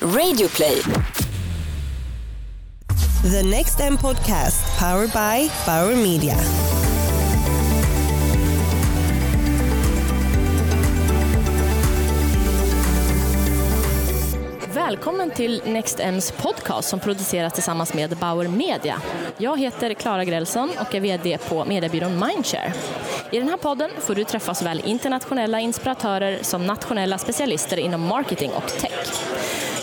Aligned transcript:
Radioplay. 0.00 0.82
The 3.22 3.42
Next 3.42 3.80
M 3.80 3.96
Podcast, 3.96 4.78
powered 4.78 5.12
by 5.12 5.50
Bauer 5.66 5.96
Media. 5.96 6.36
Välkommen 14.74 15.30
till 15.30 15.62
Next 15.66 16.00
M's 16.00 16.32
podcast 16.42 16.88
som 16.88 17.00
produceras 17.00 17.52
tillsammans 17.52 17.94
med 17.94 18.16
Bauer 18.16 18.48
Media. 18.48 19.02
Jag 19.38 19.60
heter 19.60 19.94
Klara 19.94 20.24
Grälsson 20.24 20.70
och 20.80 20.94
är 20.94 21.00
VD 21.00 21.38
på 21.48 21.64
mediebyrån 21.64 22.24
Mindshare. 22.26 22.72
I 23.32 23.38
den 23.38 23.48
här 23.48 23.56
podden 23.56 23.90
får 23.98 24.14
du 24.14 24.24
träffa 24.24 24.54
såväl 24.54 24.82
internationella 24.84 25.60
inspiratörer 25.60 26.38
som 26.42 26.66
nationella 26.66 27.18
specialister 27.18 27.76
inom 27.76 28.00
marketing 28.00 28.50
och 28.50 28.68
tech. 28.68 28.92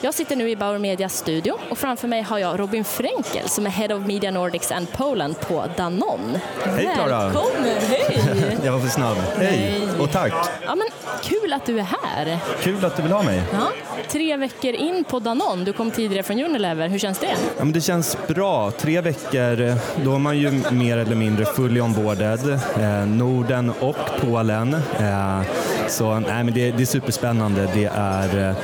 Jag 0.06 0.14
sitter 0.14 0.36
nu 0.36 0.50
i 0.50 0.56
Bauer 0.56 0.80
Medias 0.80 1.18
studio 1.18 1.54
och 1.70 1.78
framför 1.78 2.08
mig 2.08 2.22
har 2.22 2.40
jag 2.40 2.60
Robin 2.60 2.84
Fränkel 2.84 3.50
som 3.50 3.66
är 3.66 3.70
Head 3.70 3.96
of 3.96 4.06
Media 4.06 4.32
Nordics 4.32 4.72
and 4.72 4.92
Poland 4.92 5.40
på 5.40 5.66
Danone. 5.78 6.42
Hej 6.64 6.90
Klara! 6.96 7.24
Välkommen, 7.24 7.78
hej! 7.88 8.58
Jag 8.64 8.72
var 8.72 8.80
för 8.80 8.88
snabb. 8.88 9.18
Hej 9.38 9.82
och 10.00 10.12
tack! 10.12 10.34
Ja, 10.66 10.76
men 10.76 10.88
kul 11.22 11.54
att 11.54 11.66
du 11.66 11.80
är 11.80 11.84
här. 11.84 12.38
Kul 12.62 12.86
att 12.86 12.96
du 12.96 13.04
vill 13.04 13.12
ha 13.12 13.24
mig. 13.24 13.42
Ja, 13.52 13.68
tre 14.10 14.38
veckor 14.38 14.74
in 14.74 15.04
på 15.04 15.20
Danone, 15.20 15.66
du 15.66 15.74
kom 15.74 15.92
tidigare 15.92 16.24
från 16.24 16.40
Unilever, 16.40 16.88
hur 16.88 17.00
känns 17.00 17.20
det? 17.20 17.36
Ja, 17.58 17.64
men 17.64 17.74
det 17.74 17.82
känns 17.82 18.18
bra. 18.28 18.72
Tre 18.72 19.02
veckor, 19.02 19.76
då 20.04 20.16
är 20.16 20.20
man 20.20 20.38
ju 20.38 20.62
mer 20.72 20.98
eller 20.98 21.16
mindre 21.16 21.46
fully 21.46 21.82
onboarded. 21.82 22.60
Eh, 22.80 23.06
Norden 23.06 23.72
och 23.80 23.98
Polen. 24.22 24.74
Eh, 25.00 25.42
så 25.88 26.20
nej, 26.20 26.44
men 26.44 26.54
det, 26.54 26.72
det 26.72 26.84
är 26.84 26.86
superspännande. 26.86 27.70
Det 27.74 27.90
är 27.96 28.50
eh, 28.50 28.56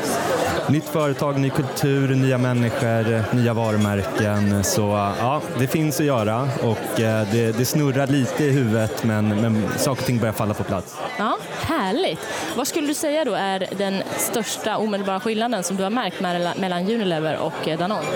Nytt 0.72 0.86
företag, 0.86 1.40
ny 1.40 1.50
kultur, 1.50 2.16
nya 2.16 2.38
människor, 2.38 3.36
nya 3.36 3.54
varumärken. 3.54 4.64
Så 4.64 4.82
ja, 5.20 5.42
det 5.60 5.68
finns 5.68 6.00
att 6.00 6.06
göra 6.06 6.50
och 6.64 7.00
eh, 7.00 7.28
det, 7.32 7.58
det 7.58 7.66
snurrar 7.66 8.08
lite 8.08 8.44
i 8.44 8.52
huvudet 8.52 9.04
men, 9.04 9.42
men 9.42 9.64
saker 9.78 10.02
och 10.02 10.08
ting 10.08 10.20
börjar 10.20 10.34
falla 10.34 10.54
på 10.54 10.64
plats. 10.64 10.98
Ja, 11.18 11.38
Härligt. 11.90 12.20
Vad 12.56 12.68
skulle 12.68 12.88
du 12.88 12.94
säga 12.94 13.26
då 13.26 13.34
är 13.34 13.68
den 13.78 14.04
största 14.18 14.78
omedelbara 14.78 15.20
skillnaden 15.20 15.64
som 15.64 15.78
du 15.78 15.84
har 15.84 15.90
märkt 15.90 16.20
mellan 16.60 16.84
Unilever 16.90 17.38
och 17.38 17.68
eh, 17.68 17.80
Danone? 17.80 18.08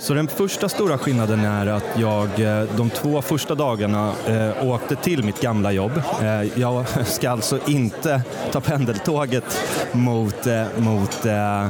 Så 0.00 0.14
den 0.14 0.28
första 0.28 0.68
stora 0.68 0.98
skillnaden 0.98 1.44
är 1.44 1.66
att 1.66 1.84
jag 1.96 2.40
eh, 2.40 2.62
de 2.76 2.90
två 2.90 3.22
första 3.22 3.54
dagarna 3.54 4.12
eh, 4.26 4.66
åkte 4.66 4.96
till 4.96 5.24
mitt 5.24 5.40
gamla 5.40 5.72
jobb. 5.72 6.02
Eh, 6.22 6.60
jag 6.60 6.84
ska 7.06 7.30
alltså 7.30 7.58
inte 7.66 8.22
ta 8.52 8.60
pendeltåget 8.60 9.58
mot, 9.92 10.46
eh, 10.46 10.64
mot 10.78 11.26
eh, 11.26 11.66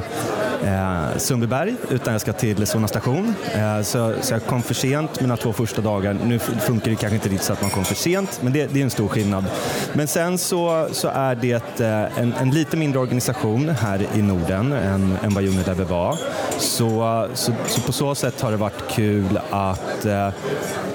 eh, 0.65 1.17
Sundbyberg 1.17 1.75
utan 1.89 2.13
jag 2.13 2.21
ska 2.21 2.33
till 2.33 2.67
Solna 2.67 2.87
station. 2.87 3.35
Eh, 3.53 3.81
så, 3.81 4.13
så, 4.21 4.33
jag 4.33 4.45
kom 4.45 4.61
för 4.61 4.73
sent 4.73 5.21
mina 5.21 5.37
två 5.37 5.53
första 5.53 5.81
dagar. 5.81 6.17
Nu 6.23 6.39
funkar 6.39 6.89
det 6.89 6.95
kanske 6.95 7.15
inte 7.15 7.29
riktigt 7.29 7.45
så 7.45 7.53
att 7.53 7.61
man 7.61 7.71
kom 7.71 7.85
för 7.85 7.95
sent, 7.95 8.39
men 8.43 8.53
det, 8.53 8.67
det 8.73 8.79
är 8.79 8.83
en 8.83 8.89
stor 8.89 9.07
skillnad. 9.07 9.45
Men 9.93 10.07
sen 10.07 10.37
så, 10.37 10.87
så 10.91 11.07
är 11.07 11.35
det 11.35 11.79
eh, 11.79 12.19
en, 12.19 12.33
en, 12.33 12.51
lite 12.51 12.77
mindre 12.77 12.99
organisation 12.99 13.69
här 13.69 14.07
i 14.15 14.21
Norden 14.21 14.73
än, 14.73 15.17
än 15.23 15.33
vad 15.33 15.43
Unilever 15.43 15.85
var. 15.85 16.17
Så, 16.57 17.27
så, 17.33 17.53
så, 17.67 17.81
på 17.81 17.91
så 17.91 18.15
sätt 18.15 18.41
har 18.41 18.51
det 18.51 18.57
varit 18.57 18.87
kul 18.89 19.39
att 19.49 20.05
eh, 20.05 20.29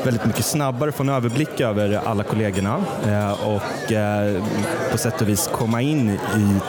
väldigt 0.05 0.25
mycket 0.25 0.45
snabbare 0.45 0.93
få 0.93 1.03
en 1.03 1.09
överblick 1.09 1.61
över 1.61 2.01
alla 2.05 2.23
kollegorna 2.23 2.84
eh, 3.06 3.47
och 3.47 3.93
eh, 3.93 4.43
på 4.93 4.98
sätt 4.98 5.20
och 5.20 5.29
vis 5.29 5.51
komma 5.53 5.83
in 5.83 6.11
i 6.11 6.19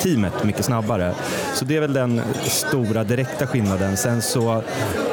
teamet 0.02 0.44
mycket 0.44 0.66
snabbare. 0.66 1.14
Så 1.54 1.66
det 1.66 1.76
är 1.76 1.82
väl 1.82 1.94
den 1.94 2.22
stora 2.44 3.04
direkta 3.04 3.48
skillnaden. 3.48 3.98
Sen 3.98 4.22
så, 4.22 4.62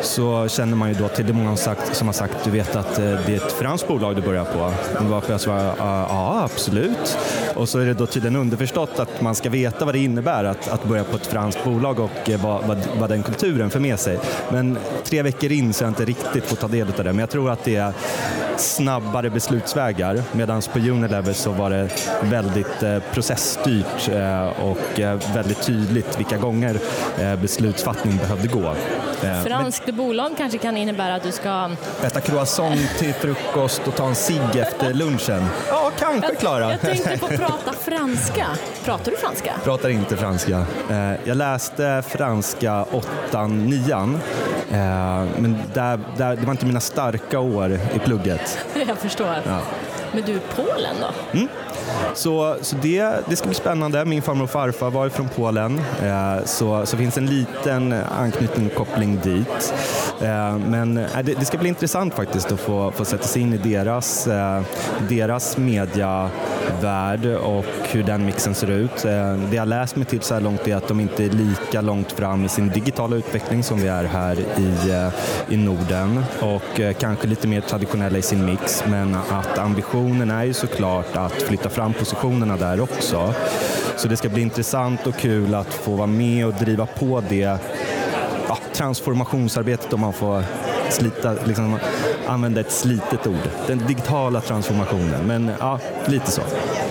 så 0.03 0.49
känner 0.49 0.77
man 0.77 0.89
ju 0.89 0.95
då 0.95 1.09
till 1.09 1.27
det 1.27 1.33
många 1.33 1.57
sagt, 1.57 1.97
som 1.97 2.09
har 2.09 2.13
sagt, 2.13 2.45
du 2.45 2.51
vet 2.51 2.77
att 2.77 2.99
eh, 2.99 3.05
det 3.05 3.33
är 3.33 3.37
ett 3.37 3.53
franskt 3.53 3.89
bolag 3.89 4.17
du 4.17 4.23
börjar 4.23 4.45
på. 4.45 4.73
Varför 5.01 5.33
jag 5.33 5.41
svarar, 5.41 5.75
ja 5.79 6.41
absolut. 6.45 7.19
Och 7.55 7.69
så 7.69 7.79
är 7.79 7.87
det 7.87 7.95
då 7.95 8.07
tydligen 8.07 8.37
underförstått 8.37 8.99
att 8.99 9.21
man 9.21 9.35
ska 9.35 9.51
veta 9.51 9.85
vad 9.85 9.95
det 9.95 9.99
innebär 9.99 10.45
att, 10.45 10.69
att 10.69 10.85
börja 10.85 11.05
på 11.05 11.17
ett 11.17 11.27
franskt 11.27 11.65
bolag 11.65 12.01
och 12.01 12.31
eh, 12.31 12.43
vad, 12.43 12.65
vad, 12.65 12.79
vad 13.01 13.11
den 13.11 13.23
kulturen 13.23 13.71
för 13.71 13.81
med 13.81 14.01
sig. 14.01 14.19
Men 14.53 14.79
tre 15.05 15.23
veckor 15.23 15.53
in 15.53 15.73
så 15.73 15.85
har 15.85 15.87
jag 15.87 15.91
inte 15.91 16.05
riktigt 16.05 16.45
fått 16.45 16.61
ta 16.61 16.69
del 16.69 16.89
av 16.89 17.05
det. 17.05 17.05
Men 17.05 17.19
jag 17.19 17.31
tror 17.31 17.51
att 17.51 17.65
det 17.65 17.77
är 17.77 17.93
snabbare 18.57 19.31
beslutsvägar 19.31 20.23
medan 20.33 20.63
på 20.73 20.79
Unilever 20.79 21.33
så 21.33 21.51
var 21.51 21.71
det 21.71 21.91
väldigt 22.23 22.83
eh, 22.83 22.99
processstyrt 23.13 24.09
eh, 24.09 24.47
och 24.47 25.01
eh, 25.01 25.21
väldigt 25.35 25.63
tydligt 25.63 26.19
vilka 26.19 26.37
gånger 26.37 26.77
eh, 27.19 27.37
beslutsfattning 27.37 28.17
behövde 28.17 28.49
gå. 28.49 28.75
Eh, 29.23 29.43
Franskt 29.43 29.87
Men, 29.87 29.97
bolag 29.97 30.35
kanske 30.37 30.59
kan 30.59 30.77
innebära 30.77 31.15
att 31.15 31.23
du 31.23 31.33
ska... 31.33 31.71
Äta 32.03 32.21
croissant 32.21 32.99
till 32.99 33.15
frukost 33.15 33.89
och 33.89 33.97
ta 33.97 34.07
en 34.07 34.15
cigg 34.15 34.57
efter 34.57 34.95
lunchen. 34.95 35.47
Ja, 35.69 35.91
kanske 35.99 36.35
Klara. 36.35 36.61
Jag, 36.61 36.73
jag 36.73 36.81
tänkte 36.81 37.19
på 37.19 37.27
att 37.27 37.37
prata 37.37 37.73
franska. 37.73 38.47
Pratar 38.85 39.11
du 39.11 39.17
franska? 39.17 39.53
Pratar 39.65 39.89
inte 39.89 40.17
franska. 40.17 40.67
Eh, 40.91 41.13
jag 41.25 41.37
läste 41.37 42.03
franska 42.09 42.85
åttan, 42.93 43.67
nian 43.67 44.21
men 45.37 45.57
där, 45.75 46.01
där, 46.17 46.37
det 46.37 46.47
var 46.47 46.51
inte 46.51 46.67
mina 46.67 46.81
starka 46.81 47.39
år 47.39 47.81
i 47.95 47.99
plugget. 47.99 48.59
Jag 48.89 48.99
förstår. 48.99 49.37
Ja. 49.47 49.61
Men 50.13 50.23
du, 50.23 50.41
Polen 50.57 50.97
då? 51.01 51.39
Mm. 51.39 51.49
Så, 52.15 52.57
så 52.61 52.77
det, 52.77 53.11
det 53.29 53.37
ska 53.37 53.47
bli 53.47 53.55
spännande. 53.55 54.05
Min 54.05 54.23
farmor 54.23 54.45
och 54.45 54.51
farfar 54.51 54.91
var 54.91 55.09
från 55.09 55.29
Polen, 55.29 55.81
eh, 56.03 56.45
så, 56.45 56.87
så 56.87 56.97
finns 56.97 57.19
en 57.19 57.27
liten 57.27 57.93
anknytning 57.93 58.67
och 58.67 58.75
koppling 58.75 59.21
dit. 59.23 59.75
Eh, 60.21 60.59
men 60.59 60.97
eh, 60.97 61.23
det, 61.25 61.35
det, 61.35 61.45
ska 61.45 61.59
bli 61.59 61.69
intressant 61.69 62.15
faktiskt 62.15 62.53
att 62.53 62.61
få, 62.61 62.93
få 62.93 63.05
sätta 63.05 63.25
sig 63.25 63.43
in 63.43 63.53
i 63.53 63.59
deras, 63.59 64.27
eh, 64.27 64.63
deras 65.09 65.57
media 65.57 66.31
värld 66.83 67.27
och 67.27 67.65
hur 67.93 68.03
den 68.03 68.27
mixen 68.27 68.55
ser 68.55 68.71
ut. 68.71 69.05
Eh, 69.05 69.33
det 69.51 69.57
jag 69.57 69.69
läst 69.69 69.97
mig 69.97 70.05
till 70.05 70.21
så 70.21 70.35
här 70.35 70.41
långt 70.41 70.69
är 70.69 70.77
att 70.77 70.89
de 70.89 71.01
inte 71.01 71.25
är 71.25 71.29
lika 71.29 71.81
långt 71.81 72.13
fram 72.13 72.45
i 72.45 72.49
sin 72.49 72.69
digitala 72.69 73.17
utveckling 73.17 73.63
som 73.63 73.79
vi 73.79 73.89
är 73.89 74.05
här 74.05 74.39
i, 74.39 74.91
eh, 74.91 75.55
i 75.55 75.57
Norden 75.57 76.25
och 76.41 76.81
eh, 76.81 76.93
kanske 76.95 77.27
lite 77.27 77.49
mer 77.49 77.61
traditionella 77.61 78.19
i 78.19 78.23
sin 78.23 78.45
mix 78.45 78.85
men 78.87 79.15
att 79.15 79.59
ambitionen 79.59 80.31
är 80.31 80.45
ju 80.45 80.53
såklart 80.53 81.17
att 81.17 81.33
flytta 81.33 81.69
fram 81.69 81.93
positionerna 81.93 82.57
där 82.57 82.81
också. 82.81 83.35
Så 83.97 84.09
det 84.09 84.17
ska 84.17 84.29
bli 84.29 84.43
intressant 84.43 85.07
och 85.07 85.17
kul 85.17 85.55
att 85.55 85.75
få 85.75 85.97
vara 85.97 86.07
med 86.07 86.47
och 86.47 86.55
driva 86.55 86.87
på 86.87 87.23
det 87.29 87.59
ja, 88.49 88.59
transformationsarbetet 88.73 89.93
om 89.93 90.01
man 90.01 90.13
får 90.13 90.45
slita, 90.93 91.33
liksom, 91.47 91.79
använda 92.27 92.61
ett 92.61 92.73
slitet 92.73 93.27
ord. 93.27 93.51
Den 93.67 93.87
digitala 93.87 94.41
transformationen, 94.41 95.27
men 95.27 95.53
ja, 95.61 95.81
lite 96.07 96.31
så. 96.31 96.43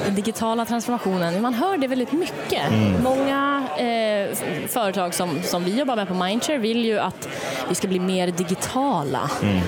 Den 0.06 0.16
digitala 0.16 0.66
transformationen, 0.66 1.42
man 1.42 1.54
hör 1.54 1.78
det 1.78 1.88
väldigt 1.88 2.12
mycket. 2.12 2.72
Mm. 2.72 3.04
Många 3.04 3.64
eh, 3.78 4.38
företag 4.68 5.14
som, 5.14 5.42
som 5.44 5.64
vi 5.64 5.80
jobbar 5.80 5.96
med 5.96 6.08
på 6.08 6.14
Mindshare 6.14 6.58
vill 6.58 6.86
ju 6.86 7.00
att 7.00 7.28
vi 7.70 7.76
ska 7.76 7.88
bli 7.88 8.00
mer 8.00 8.28
digitala. 8.28 9.32
Mm. 9.42 9.62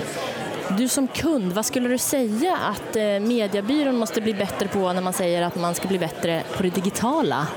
Du 0.77 0.87
som 0.87 1.07
kund, 1.07 1.53
vad 1.53 1.65
skulle 1.65 1.89
du 1.89 1.97
säga 1.97 2.57
att 2.57 2.95
eh, 2.95 3.03
mediebyrån 3.03 3.95
måste 3.95 4.21
bli 4.21 4.33
bättre 4.33 4.67
på 4.67 4.93
när 4.93 5.01
man 5.01 5.13
säger 5.13 5.41
att 5.41 5.55
man 5.55 5.75
ska 5.75 5.87
bli 5.87 5.99
bättre 5.99 6.43
på 6.57 6.63
det 6.63 6.69
digitala? 6.69 7.47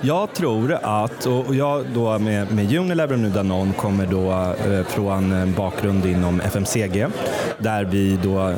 Jag 0.00 0.32
tror 0.32 0.78
att, 0.82 1.26
och 1.26 1.54
jag 1.54 1.86
då 1.94 2.18
med, 2.18 2.52
med 2.52 2.74
Unilever 2.76 3.12
och 3.14 3.20
nu 3.20 3.30
Danone 3.30 3.72
kommer 3.72 4.06
då 4.06 4.30
eh, 4.30 4.86
från 4.86 5.32
en 5.32 5.52
bakgrund 5.52 6.06
inom 6.06 6.40
FMCG 6.40 7.06
där 7.58 7.84
vi 7.84 8.18
då 8.22 8.54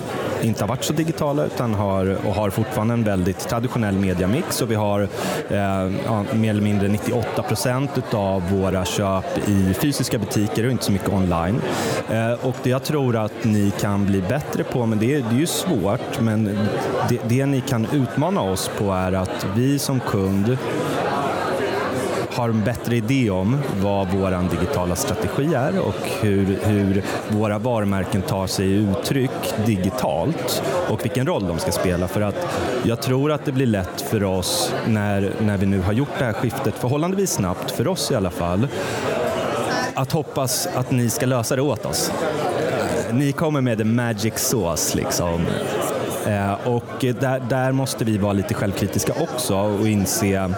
inte 0.46 0.62
har 0.62 0.68
varit 0.68 0.84
så 0.84 0.92
digitala 0.92 1.44
utan 1.44 1.74
har, 1.74 2.26
och 2.26 2.34
har 2.34 2.50
fortfarande 2.50 2.94
en 2.94 3.04
väldigt 3.04 3.48
traditionell 3.48 3.94
mediamix 3.94 4.62
och 4.62 4.70
vi 4.70 4.74
har 4.74 5.08
eh, 5.48 5.58
ja, 6.06 6.24
mer 6.34 6.50
eller 6.50 6.62
mindre 6.62 6.88
98 6.88 7.42
procent 7.42 8.14
av 8.14 8.50
våra 8.50 8.84
köp 8.84 9.48
i 9.48 9.74
fysiska 9.74 10.19
butiker 10.19 10.64
och 10.64 10.72
inte 10.72 10.84
så 10.84 10.93
mycket 10.93 11.12
online. 11.12 11.60
Eh, 12.10 12.46
och 12.46 12.56
det 12.62 12.70
jag 12.70 12.84
tror 12.84 13.16
att 13.16 13.44
ni 13.44 13.72
kan 13.81 14.06
bli 14.06 14.20
bättre 14.20 14.64
på, 14.64 14.87
men 14.87 14.98
det, 14.98 15.14
är, 15.14 15.25
det 15.31 15.37
är 15.37 15.40
ju 15.40 15.46
svårt, 15.46 16.20
men 16.20 16.44
det, 17.08 17.19
det 17.28 17.46
ni 17.46 17.60
kan 17.60 17.87
utmana 17.92 18.40
oss 18.40 18.70
på 18.78 18.92
är 18.92 19.12
att 19.12 19.46
vi 19.56 19.78
som 19.78 20.00
kund 20.00 20.58
har 22.37 22.49
en 22.49 22.65
bättre 22.65 22.97
idé 22.97 23.31
om 23.31 23.59
vad 23.81 24.09
vår 24.09 24.50
digitala 24.50 24.97
strategi 24.97 25.55
är 25.55 25.79
och 25.79 26.11
hur, 26.21 26.59
hur 26.62 27.05
våra 27.29 27.59
varumärken 27.59 28.23
tar 28.23 28.47
sig 28.47 28.73
uttryck 28.73 29.55
digitalt 29.67 30.62
och 30.88 31.05
vilken 31.05 31.27
roll 31.27 31.47
de 31.47 31.59
ska 31.59 31.73
spela. 31.73 32.09
För 32.09 32.21
att 32.21 32.47
jag 32.83 33.03
tror 33.03 33.33
att 33.33 33.44
det 33.44 33.53
blir 33.53 33.67
lätt 33.67 34.00
för 34.00 34.25
oss 34.25 34.75
när, 34.87 35.33
när 35.41 35.56
vi 35.56 35.67
nu 35.67 35.81
har 35.81 35.93
gjort 35.93 36.19
det 36.19 36.25
här 36.25 36.33
skiftet 36.33 36.75
förhållandevis 36.75 37.31
snabbt, 37.31 37.71
för 37.71 37.88
oss 37.88 38.11
i 38.11 38.15
alla 38.15 38.31
fall, 38.31 38.69
att 39.94 40.12
hoppas 40.12 40.69
att 40.75 40.91
ni 40.91 41.11
ska 41.11 41.27
lösa 41.27 41.56
det 41.56 41.62
åt 41.62 41.87
oss. 41.87 42.12
Ni 43.12 43.33
kommer 43.33 43.61
med 43.61 43.79
the 43.79 43.85
magic 43.85 44.35
sauce 44.37 44.97
liksom. 44.97 45.47
Eh, 46.27 46.53
och 46.69 46.85
där, 47.00 47.41
där 47.49 47.73
måste 47.73 48.05
vi 48.05 48.19
vara 48.19 48.33
lite 48.33 48.55
självkritiska 48.55 49.12
också 49.21 49.56
och 49.56 49.88
inse 49.88 50.55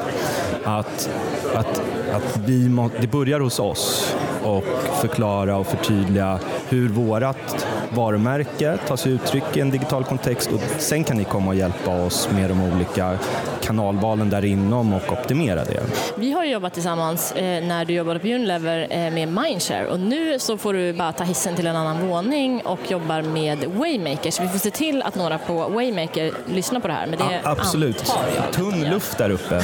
att, 0.64 1.10
att 1.54 1.82
att 2.12 2.40
vi 2.46 2.68
må, 2.68 2.90
det 3.00 3.06
börjar 3.06 3.40
hos 3.40 3.58
oss 3.58 4.14
och 4.42 4.64
förklara 5.00 5.56
och 5.56 5.66
förtydliga 5.66 6.38
hur 6.68 6.88
vårat 6.88 7.66
varumärke 7.90 8.78
tar 8.86 8.96
sig 8.96 9.12
uttryck 9.12 9.56
i 9.56 9.60
en 9.60 9.70
digital 9.70 10.04
kontext 10.04 10.52
och 10.52 10.60
sen 10.78 11.04
kan 11.04 11.16
ni 11.16 11.24
komma 11.24 11.50
och 11.50 11.56
hjälpa 11.56 12.04
oss 12.04 12.28
med 12.34 12.50
de 12.50 12.62
olika 12.72 13.18
kanalvalen 13.60 14.30
där 14.30 14.44
inom 14.44 14.92
och 14.92 15.12
optimera 15.12 15.64
det. 15.64 15.82
Vi 16.16 16.32
har 16.32 16.44
jobbat 16.44 16.74
tillsammans 16.74 17.32
eh, 17.32 17.64
när 17.64 17.84
du 17.84 17.94
jobbade 17.94 18.20
på 18.20 18.26
Unilever 18.26 18.86
eh, 18.90 18.98
med 18.98 19.28
Mindshare 19.28 19.86
och 19.86 20.00
nu 20.00 20.38
så 20.38 20.58
får 20.58 20.72
du 20.72 20.92
bara 20.92 21.12
ta 21.12 21.24
hissen 21.24 21.56
till 21.56 21.66
en 21.66 21.76
annan 21.76 22.08
våning 22.08 22.62
och 22.64 22.90
jobbar 22.90 23.22
med 23.22 23.64
Waymaker 23.64 24.30
så 24.30 24.42
vi 24.42 24.48
får 24.48 24.58
se 24.58 24.70
till 24.70 25.02
att 25.02 25.14
några 25.14 25.38
på 25.38 25.68
Waymaker 25.68 26.32
lyssnar 26.46 26.80
på 26.80 26.88
det 26.88 26.94
här. 26.94 27.06
Men 27.06 27.18
det 27.18 27.40
ja, 27.44 27.50
absolut. 27.50 28.12
Tunn 28.52 28.84
luft 28.90 29.18
där 29.18 29.30
uppe. 29.30 29.62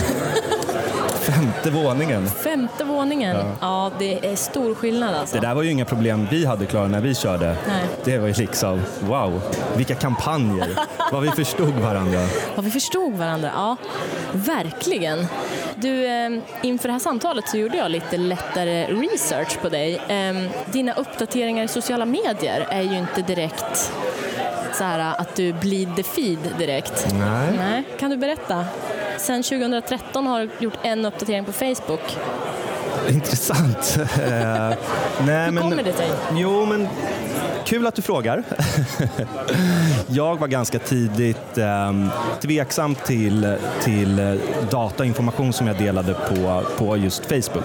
Femte 1.25 1.71
våningen. 1.71 2.29
Femte 2.29 2.85
våningen. 2.85 3.37
Ja. 3.37 3.45
ja. 3.61 3.91
det 3.99 4.27
är 4.27 4.37
stor 4.37 4.75
skillnad 4.75 5.15
alltså. 5.15 5.37
Det 5.37 5.47
där 5.47 5.55
var 5.55 5.63
ju 5.63 5.71
inga 5.71 5.85
problem 5.85 6.27
vi 6.31 6.47
hade 6.47 6.67
Klara 6.67 6.87
när 6.87 7.01
vi 7.01 7.15
körde. 7.15 7.57
Nej. 7.69 7.85
Det 8.05 8.19
var 8.19 8.29
ju 8.29 8.35
liksom, 8.35 8.83
wow, 9.01 9.43
vilka 9.77 9.95
kampanjer. 9.95 10.69
Vad 11.13 11.23
vi 11.23 11.31
förstod 11.31 11.75
varandra. 11.75 12.19
Vad 12.57 12.65
vi 12.65 12.71
förstod 12.71 13.13
varandra, 13.13 13.51
ja. 13.55 13.77
Verkligen. 14.33 15.27
Du, 15.75 16.07
eh, 16.07 16.31
inför 16.63 16.89
det 16.89 16.93
här 16.93 16.99
samtalet 16.99 17.49
så 17.49 17.57
gjorde 17.57 17.77
jag 17.77 17.91
lite 17.91 18.17
lättare 18.17 18.87
research 18.87 19.61
på 19.63 19.69
dig. 19.69 19.95
Eh, 20.09 20.51
dina 20.73 20.93
uppdateringar 20.93 21.65
i 21.65 21.69
sociala 21.69 22.07
medier 22.07 22.67
är 22.71 22.83
ju 22.83 22.99
inte 22.99 23.23
direkt 23.23 23.93
så 24.75 24.85
här 24.85 25.15
att 25.19 25.37
du 25.37 25.53
blir 25.53 25.87
the 25.97 26.03
feed 26.03 26.39
direkt. 26.59 27.07
Nej. 27.13 27.53
Nej. 27.59 27.83
Kan 27.99 28.11
du 28.11 28.17
berätta? 28.17 28.65
Sen 29.19 29.43
2013 29.43 30.27
har 30.27 30.41
du 30.41 30.49
gjort 30.59 30.79
en 30.83 31.05
uppdatering 31.05 31.45
på 31.45 31.53
Facebook. 31.53 32.17
Intressant. 33.09 33.97
uh, 33.99 34.07
nej, 35.27 35.45
Hur 35.45 35.53
men, 35.53 35.63
kommer 35.63 35.83
det 35.83 35.93
sig? 35.93 36.11
Jo, 36.37 36.67
men 36.67 36.89
Kul 37.65 37.87
att 37.87 37.95
du 37.95 38.03
frågar. 38.03 38.43
jag 40.07 40.39
var 40.39 40.49
ganska 40.49 40.79
tidigt 40.79 41.59
eh, 41.59 41.93
tveksam 42.41 42.95
till, 42.95 43.57
till 43.83 44.41
data 44.71 45.03
och 45.03 45.07
information 45.07 45.53
som 45.53 45.67
jag 45.67 45.79
delade 45.79 46.15
på, 46.15 46.63
på 46.79 46.97
just 46.97 47.27
Facebook. 47.27 47.65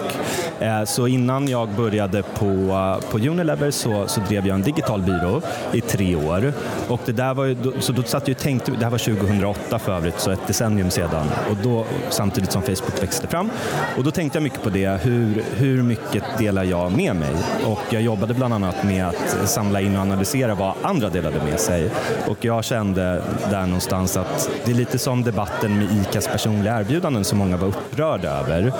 Eh, 0.60 0.84
så 0.84 1.06
innan 1.06 1.48
jag 1.48 1.68
började 1.68 2.22
på, 2.22 2.96
på 3.10 3.18
Unilever 3.18 3.70
så, 3.70 4.06
så 4.06 4.20
drev 4.20 4.46
jag 4.46 4.54
en 4.54 4.62
digital 4.62 5.02
byrå 5.02 5.42
i 5.72 5.80
tre 5.80 6.16
år. 6.16 6.52
Och 6.88 7.00
det 7.04 7.12
där 7.12 7.34
var 7.34 7.44
ju, 7.44 7.56
så 7.80 7.92
då 7.92 8.02
satt 8.02 8.28
jag 8.28 8.34
och 8.34 8.42
tänkte, 8.42 8.70
det 8.70 8.84
här 8.84 8.90
var 8.90 8.98
2008 8.98 9.78
för 9.78 9.92
övrigt, 9.92 10.20
så 10.20 10.30
ett 10.30 10.46
decennium 10.46 10.90
sedan, 10.90 11.26
och 11.50 11.56
då, 11.62 11.86
samtidigt 12.10 12.52
som 12.52 12.62
Facebook 12.62 13.02
växte 13.02 13.26
fram. 13.26 13.50
Och 13.96 14.04
då 14.04 14.10
tänkte 14.10 14.36
jag 14.36 14.42
mycket 14.42 14.62
på 14.62 14.70
det, 14.70 15.00
hur, 15.02 15.44
hur 15.56 15.82
mycket 15.82 16.24
delar 16.38 16.64
jag 16.64 16.92
med 16.92 17.16
mig? 17.16 17.34
Och 17.64 17.82
jag 17.90 18.02
jobbade 18.02 18.34
bland 18.34 18.54
annat 18.54 18.84
med 18.84 19.06
att 19.06 19.48
samla 19.48 19.80
in 19.80 19.89
in 19.90 19.96
och 19.96 20.02
analysera 20.02 20.54
vad 20.54 20.74
andra 20.82 21.08
delade 21.08 21.44
med 21.44 21.60
sig. 21.60 21.90
Och 22.28 22.44
jag 22.44 22.64
kände 22.64 23.22
där 23.50 23.66
någonstans 23.66 24.16
att 24.16 24.50
det 24.64 24.70
är 24.70 24.74
lite 24.74 24.98
som 24.98 25.22
debatten 25.22 25.78
med 25.78 25.88
ICAs 25.92 26.28
personliga 26.28 26.80
erbjudanden 26.80 27.24
som 27.24 27.38
många 27.38 27.56
var 27.56 27.68
upprörda 27.68 28.30
över. 28.30 28.72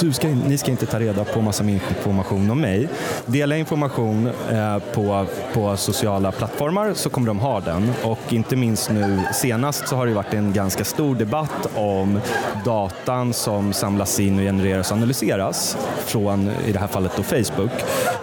Du 0.00 0.12
ska, 0.12 0.28
ni 0.28 0.58
ska 0.58 0.70
inte 0.70 0.86
ta 0.86 0.98
reda 1.00 1.24
på 1.24 1.40
massa 1.40 1.64
information 1.64 2.50
om 2.50 2.60
mig. 2.60 2.88
Dela 3.26 3.56
information 3.56 4.30
eh, 4.50 4.78
på, 4.78 5.26
på 5.54 5.76
sociala 5.76 6.32
plattformar 6.32 6.94
så 6.94 7.10
kommer 7.10 7.26
de 7.26 7.38
ha 7.38 7.60
den. 7.60 7.92
Och 8.02 8.32
inte 8.32 8.56
minst 8.56 8.90
nu 8.90 9.20
senast 9.34 9.88
så 9.88 9.96
har 9.96 10.06
det 10.06 10.14
varit 10.14 10.34
en 10.34 10.52
ganska 10.52 10.84
stor 10.84 11.14
debatt 11.14 11.68
om 11.74 12.20
datan 12.64 13.32
som 13.32 13.72
samlas 13.72 14.20
in 14.20 14.38
och 14.38 14.44
genereras 14.44 14.90
och 14.90 14.96
analyseras 14.96 15.76
från, 16.06 16.50
i 16.66 16.72
det 16.72 16.78
här 16.78 16.86
fallet 16.86 17.12
då 17.16 17.22
Facebook. 17.22 17.70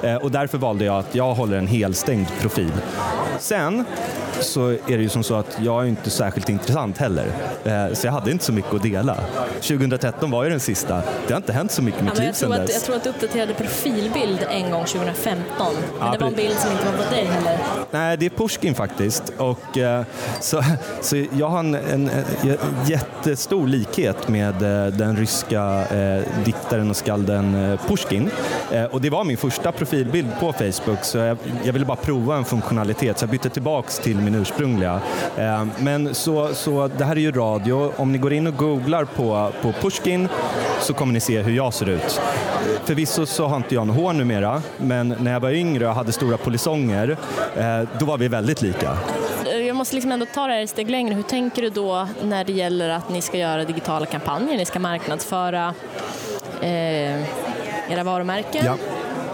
Eh, 0.04 0.16
och 0.16 0.32
därför 0.32 0.58
valde 0.58 0.86
jag 0.86 1.00
att 1.00 1.16
jag 1.16 1.34
håller 1.34 1.58
en 1.58 1.68
helstängd 1.68 2.28
profil. 2.42 2.72
Sen 3.40 3.86
så 4.46 4.70
är 4.70 4.78
det 4.88 5.04
ju 5.04 5.10
som 5.10 5.24
så 5.24 5.36
att 5.36 5.58
jag 5.62 5.84
är 5.84 5.88
inte 5.88 6.10
särskilt 6.10 6.50
intressant 6.50 6.98
heller. 6.98 7.28
Eh, 7.64 7.94
så 7.94 8.08
jag 8.08 8.12
hade 8.12 8.32
inte 8.32 8.46
så 8.46 8.54
mycket 8.54 8.74
att 8.74 8.84
dela. 8.84 9.18
2013 9.62 10.32
var 10.32 10.44
ju 10.44 10.50
den 10.50 10.60
sista. 10.60 11.02
Det 11.28 11.34
har 11.34 11.38
inte 11.38 11.54
hänt 11.54 11.72
så 11.72 11.82
mycket 11.82 12.02
i 12.02 12.04
mitt 12.04 12.18
ja, 12.18 12.24
liv 12.24 12.32
sedan 12.32 12.52
dess. 12.52 12.74
Jag 12.74 12.84
tror 12.84 12.96
att 12.96 13.04
du 13.04 13.10
uppdaterade 13.10 13.54
profilbild 13.54 14.46
en 14.50 14.72
gång 14.72 14.86
2015. 14.86 15.46
Men 16.00 16.08
ja, 16.08 16.12
det 16.12 16.18
var 16.18 16.28
en 16.28 16.36
bild 16.36 16.58
som 16.58 16.72
inte 16.72 16.86
var 16.86 16.92
på 16.92 17.12
dig 17.12 17.26
heller. 17.26 17.58
Nej, 17.92 18.18
det 18.18 18.26
är 18.26 18.30
Pushkin 18.30 18.76
faktiskt. 18.76 19.34
Och, 19.38 19.78
eh, 19.78 20.04
så, 20.42 20.64
så 21.02 21.26
jag 21.32 21.50
har 21.50 21.60
en, 21.60 21.76
en, 21.76 22.10
en 22.10 22.58
jättestor 22.88 23.68
likhet 23.68 24.28
med 24.28 24.86
eh, 24.86 24.94
den 24.94 25.18
ryska 25.18 25.86
eh, 25.86 26.24
diktaren 26.46 26.90
och 26.90 26.96
skalden 26.96 27.78
Pushkin. 27.88 28.30
Och 28.92 29.02
det 29.02 29.10
var 29.10 29.24
min 29.24 29.38
första 29.38 29.72
profilbild 29.72 30.28
på 30.40 30.54
Facebook 30.54 31.04
så 31.04 31.18
jag, 31.18 31.38
jag 31.64 31.74
ville 31.74 31.86
bara 31.86 31.98
prova 31.98 32.38
en 32.38 32.46
funktionalitet 32.46 33.20
så 33.20 33.24
jag 33.24 33.30
bytte 33.30 33.50
tillbaks 33.50 34.00
till 34.00 34.18
min 34.18 34.35
ursprungliga. 34.36 35.02
Eh, 35.38 35.66
men 35.80 36.16
så, 36.16 36.54
så 36.54 36.90
det 36.98 37.04
här 37.04 37.16
är 37.16 37.20
ju 37.20 37.32
radio. 37.32 37.94
Om 37.98 38.12
ni 38.12 38.18
går 38.18 38.34
in 38.34 38.48
och 38.48 38.58
googlar 38.58 39.06
på, 39.06 39.52
på 39.62 39.72
Pushkin 39.72 40.28
så 40.82 40.94
kommer 40.94 41.14
ni 41.14 41.20
se 41.20 41.42
hur 41.42 41.54
jag 41.54 41.74
ser 41.74 41.90
ut. 41.90 42.22
Förvisso 42.86 43.26
så 43.26 43.48
har 43.48 43.58
inte 43.58 43.76
jag 43.76 43.88
något 43.88 43.96
hår 43.96 44.14
numera, 44.14 44.62
men 44.78 45.16
när 45.20 45.32
jag 45.32 45.40
var 45.40 45.52
yngre 45.52 45.88
och 45.88 45.96
hade 45.96 46.12
stora 46.12 46.38
polisonger, 46.38 47.18
eh, 47.58 47.90
då 48.00 48.06
var 48.06 48.18
vi 48.18 48.28
väldigt 48.28 48.62
lika 48.62 48.98
jag 49.76 49.76
måste 49.76 49.96
liksom 49.96 50.12
ändå 50.12 50.26
ta 50.26 50.48
det 50.48 50.54
här 50.54 50.64
ett 50.64 50.70
steg 50.70 50.90
längre. 50.90 51.14
Hur 51.14 51.24
tänker 51.24 51.62
du 51.62 51.70
då 51.70 52.08
när 52.24 52.44
det 52.44 52.54
gäller 52.54 52.90
att 52.90 53.10
ni 53.10 53.22
ska 53.22 53.38
göra 53.38 53.64
digitala 53.64 54.06
kampanjer, 54.06 54.58
ni 54.58 54.66
ska 54.66 54.80
marknadsföra 54.80 55.74
eh, 56.62 57.22
era 57.92 58.04
varumärken? 58.04 58.66
Ja. 58.66 58.78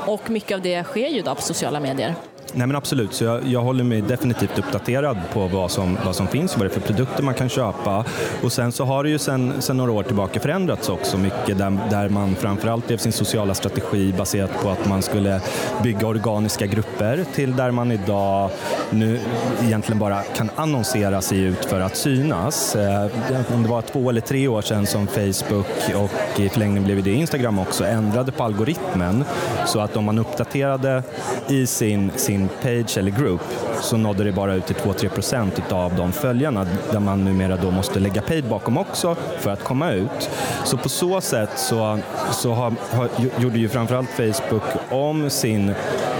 Och 0.05 0.29
mycket 0.29 0.55
av 0.55 0.61
det 0.61 0.83
sker 0.83 1.07
ju 1.07 1.17
idag 1.17 1.35
på 1.35 1.41
sociala 1.41 1.79
medier. 1.79 2.15
Nej 2.53 2.67
men 2.67 2.75
absolut, 2.75 3.13
så 3.13 3.23
jag, 3.23 3.45
jag, 3.45 3.61
håller 3.61 3.83
mig 3.83 4.01
definitivt 4.01 4.59
uppdaterad 4.59 5.17
på 5.33 5.47
vad 5.47 5.71
som, 5.71 5.97
vad 6.05 6.15
som 6.15 6.27
finns, 6.27 6.57
vad 6.57 6.65
det 6.65 6.71
är 6.71 6.79
för 6.79 6.87
produkter 6.87 7.23
man 7.23 7.33
kan 7.33 7.49
köpa. 7.49 8.05
Och 8.43 8.51
sen 8.51 8.71
så 8.71 8.85
har 8.85 9.03
det 9.03 9.09
ju 9.09 9.17
sen, 9.17 9.53
sen 9.59 9.77
några 9.77 9.91
år 9.91 10.03
tillbaka 10.03 10.39
förändrats 10.39 10.89
också 10.89 11.17
mycket 11.17 11.57
där, 11.57 11.77
där 11.89 12.09
man 12.09 12.35
framförallt 12.35 12.87
drev 12.87 12.97
sin 12.97 13.11
sociala 13.11 13.53
strategi 13.53 14.13
baserat 14.17 14.63
på 14.63 14.69
att 14.69 14.89
man 14.89 15.01
skulle 15.01 15.41
bygga 15.83 16.07
organiska 16.07 16.65
grupper 16.65 17.25
till 17.35 17.55
där 17.55 17.71
man 17.71 17.91
idag 17.91 18.49
nu 18.89 19.19
egentligen 19.63 19.99
bara 19.99 20.21
kan 20.21 20.49
annonsera 20.55 21.21
sig 21.21 21.39
ut 21.39 21.65
för 21.65 21.79
att 21.79 21.97
synas. 21.97 22.75
Eh, 22.75 23.07
om 23.53 23.63
det 23.63 23.69
var 23.69 23.81
två 23.81 24.09
eller 24.09 24.21
tre 24.21 24.47
år 24.47 24.61
sedan 24.61 24.85
som 24.85 25.07
Facebook 25.07 25.67
och 25.95 26.39
i 26.39 26.49
förlängningen 26.49 26.83
blev 26.83 27.03
det 27.03 27.11
Instagram 27.11 27.59
också 27.59 27.85
ändrade 27.85 28.31
på 28.31 28.43
algoritmen 28.43 29.23
så 29.65 29.79
att 29.79 29.97
om 29.97 30.05
man 30.05 30.19
uppdaterade 30.19 31.03
i 31.47 31.67
sin, 31.67 32.11
sin 32.15 32.40
sin 32.41 32.49
page 32.61 32.97
eller 32.97 33.11
group 33.11 33.41
så 33.81 33.97
nådde 33.97 34.23
det 34.23 34.31
bara 34.31 34.53
ut 34.53 34.65
till 34.65 34.75
2-3% 34.75 35.73
av 35.73 35.95
de 35.95 36.11
följarna 36.11 36.67
där 36.91 36.99
man 36.99 37.25
numera 37.25 37.57
då 37.57 37.71
måste 37.71 37.99
lägga 37.99 38.21
paid 38.21 38.45
bakom 38.45 38.77
också 38.77 39.15
för 39.39 39.51
att 39.51 39.63
komma 39.63 39.91
ut. 39.91 40.29
Så 40.63 40.77
på 40.77 40.89
så 40.89 41.21
sätt 41.21 41.49
så, 41.55 41.99
så 42.31 42.53
har, 42.53 42.73
har, 42.91 43.09
gjorde 43.39 43.59
ju 43.59 43.69
framförallt 43.69 44.09
Facebook 44.09 44.63
om 44.89 45.29
sin, 45.29 45.73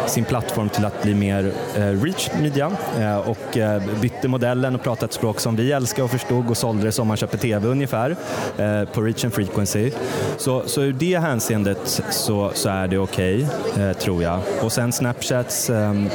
sin 0.07 0.23
plattform 0.23 0.69
till 0.69 0.85
att 0.85 1.03
bli 1.03 1.13
mer 1.13 1.51
eh, 1.75 1.81
reach 1.81 2.29
media 2.41 2.71
eh, 2.99 3.17
och 3.17 3.57
eh, 3.57 3.81
bytte 4.01 4.27
modellen 4.27 4.75
och 4.75 4.83
pratade 4.83 5.05
ett 5.05 5.13
språk 5.13 5.39
som 5.39 5.55
vi 5.55 5.71
älskar 5.71 6.03
och 6.03 6.11
förstod 6.11 6.49
och 6.49 6.57
sålde 6.57 6.83
det 6.83 6.91
som 6.91 7.07
man 7.07 7.17
köper 7.17 7.37
TV 7.37 7.67
ungefär 7.67 8.15
eh, 8.57 8.83
på 8.83 9.01
reach 9.01 9.23
and 9.23 9.33
frequency. 9.33 9.91
Så, 10.37 10.63
så 10.65 10.81
ur 10.81 10.93
det 10.93 11.17
hänseendet 11.17 12.01
så, 12.09 12.51
så 12.53 12.69
är 12.69 12.87
det 12.87 12.97
okej, 12.97 13.47
okay, 13.71 13.83
eh, 13.83 13.93
tror 13.93 14.23
jag. 14.23 14.39
Och 14.61 14.71
sen 14.71 14.91
Snapchats 14.91 15.69
ehm, 15.69 16.09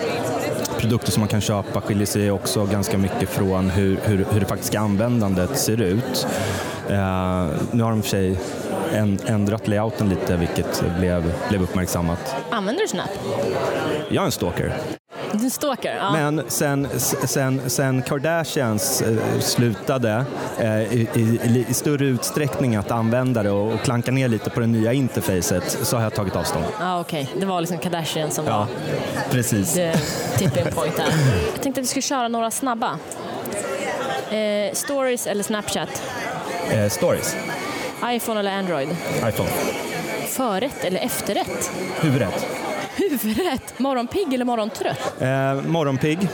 produkter 0.78 1.12
som 1.12 1.20
man 1.20 1.28
kan 1.28 1.40
köpa 1.40 1.80
skiljer 1.80 2.06
sig 2.06 2.30
också 2.30 2.64
ganska 2.64 2.98
mycket 2.98 3.28
från 3.28 3.70
hur, 3.70 3.98
hur, 4.04 4.26
hur 4.30 4.40
det 4.40 4.46
faktiska 4.46 4.80
användandet 4.80 5.58
ser 5.58 5.80
ut. 5.80 6.26
Uh, 6.90 6.96
nu 7.72 7.82
har 7.82 7.90
de 7.90 8.02
för 8.02 8.08
sig 8.08 8.38
ändrat 9.26 9.68
layouten 9.68 10.08
lite 10.08 10.36
vilket 10.36 10.84
blev, 10.98 11.32
blev 11.48 11.62
uppmärksammat. 11.62 12.34
Använder 12.50 12.82
du 12.82 12.88
Snap? 12.88 13.10
Jag 14.08 14.22
är 14.22 14.26
en 14.26 14.32
stalker. 14.32 14.72
Du 15.40 15.50
stalker, 15.50 15.96
ja. 15.96 16.12
Men 16.12 16.42
sen, 16.48 16.88
sen, 17.24 17.70
sen 17.70 18.02
Kardashians 18.02 19.02
eh, 19.02 19.40
slutade 19.40 20.24
eh, 20.58 20.92
i, 20.92 21.08
i, 21.14 21.66
i, 21.68 21.74
större 21.74 22.04
utsträckning 22.04 22.76
att 22.76 22.90
använda 22.90 23.42
det 23.42 23.50
och, 23.50 23.72
och 23.74 23.80
klanka 23.80 24.12
ner 24.12 24.28
lite 24.28 24.50
på 24.50 24.60
det 24.60 24.66
nya 24.66 24.92
interfacet 24.92 25.78
så 25.82 25.96
har 25.96 26.02
jag 26.02 26.14
tagit 26.14 26.36
avstånd. 26.36 26.64
Ja, 26.80 27.00
Okej, 27.00 27.22
okay. 27.22 27.40
det 27.40 27.46
var 27.46 27.60
liksom 27.60 27.78
Kardashian 27.78 28.30
som 28.30 28.46
ja, 28.46 28.58
var 28.58 28.66
precis. 29.30 29.78
tipping 30.36 30.64
point 30.74 30.96
där. 30.96 31.04
Jag 31.52 31.62
tänkte 31.62 31.80
att 31.80 31.84
vi 31.84 31.88
skulle 31.88 32.02
köra 32.02 32.28
några 32.28 32.50
snabba. 32.50 32.98
Eh, 34.30 34.72
stories 34.72 35.26
eller 35.26 35.42
Snapchat? 35.42 36.02
Eh, 36.70 36.88
stories. 36.88 37.36
iPhone 38.04 38.40
eller 38.40 38.58
Android? 38.58 38.88
iPhone. 39.28 39.50
Förrätt 40.28 40.84
eller 40.84 41.00
efterrätt? 41.00 41.70
Huvudrätt. 42.00 42.65
Huvudrätt? 43.10 43.78
Morgonpigg 43.78 44.34
eller 44.34 44.44
morgontrött? 44.44 45.14
Eh, 45.20 45.54
morgonpigg. 45.54 46.28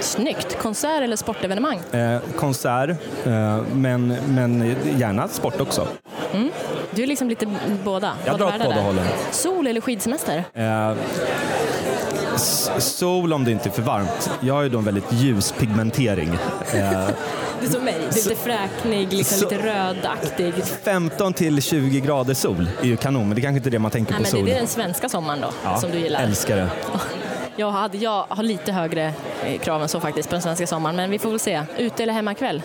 Snyggt. 0.00 0.58
Konsert 0.62 1.02
eller 1.02 1.16
sportevenemang? 1.16 1.78
Eh, 1.92 2.20
konsert, 2.36 2.90
eh, 3.24 3.58
men, 3.74 4.16
men 4.28 4.76
gärna 4.98 5.28
sport 5.28 5.60
också. 5.60 5.88
Mm. 6.32 6.50
Du 6.90 7.02
är 7.02 7.06
liksom 7.06 7.28
lite 7.28 7.46
båda? 7.84 8.12
Jag 8.24 8.38
drar 8.38 8.46
åt 8.46 8.62
båda 8.64 8.80
hållen. 8.80 9.06
Sol 9.30 9.66
eller 9.66 9.80
skidsemester? 9.80 10.44
Eh, 10.54 10.92
sol 12.78 13.32
om 13.32 13.44
det 13.44 13.50
inte 13.50 13.68
är 13.68 13.70
för 13.70 13.82
varmt. 13.82 14.30
Jag 14.40 14.54
har 14.54 14.62
ju 14.62 14.68
då 14.68 14.78
en 14.78 14.84
väldigt 14.84 15.12
ljus 15.12 15.52
pigmentering. 15.58 16.30
Du 17.62 17.68
är 17.68 17.70
som 17.72 17.84
mig, 17.84 17.94
är 18.10 18.14
lite 18.14 18.34
fräknig, 18.36 19.12
liksom 19.12 19.38
så- 19.38 19.50
lite 19.50 19.66
rödaktig. 19.66 20.54
15 20.82 21.32
till 21.32 21.62
20 21.62 22.00
grader 22.00 22.34
sol 22.34 22.68
är 22.82 22.86
ju 22.86 22.96
kanon, 22.96 23.28
men 23.28 23.34
det 23.34 23.40
är 23.40 23.42
kanske 23.42 23.56
inte 23.56 23.68
är 23.68 23.70
det 23.70 23.78
man 23.78 23.90
tänker 23.90 24.12
Nej, 24.12 24.18
på 24.18 24.22
men 24.22 24.30
sol. 24.30 24.44
det 24.44 24.52
är 24.52 24.58
den 24.58 24.66
svenska 24.66 25.08
sommaren 25.08 25.40
då, 25.40 25.50
ja, 25.64 25.76
som 25.76 25.90
du 25.90 25.98
gillar. 25.98 26.22
Älskar 26.22 26.56
det. 26.56 26.68
Jag, 27.56 27.70
hade, 27.70 27.98
jag 27.98 28.24
har 28.28 28.42
lite 28.42 28.72
högre 28.72 29.12
eh, 29.46 29.58
krav 29.60 29.82
än 29.82 29.88
så 29.88 30.00
faktiskt 30.00 30.28
på 30.28 30.34
den 30.34 30.42
svenska 30.42 30.66
sommaren, 30.66 30.96
men 30.96 31.10
vi 31.10 31.18
får 31.18 31.30
väl 31.30 31.38
se. 31.40 31.62
Ute 31.78 32.02
eller 32.02 32.12
hemmakväll? 32.12 32.62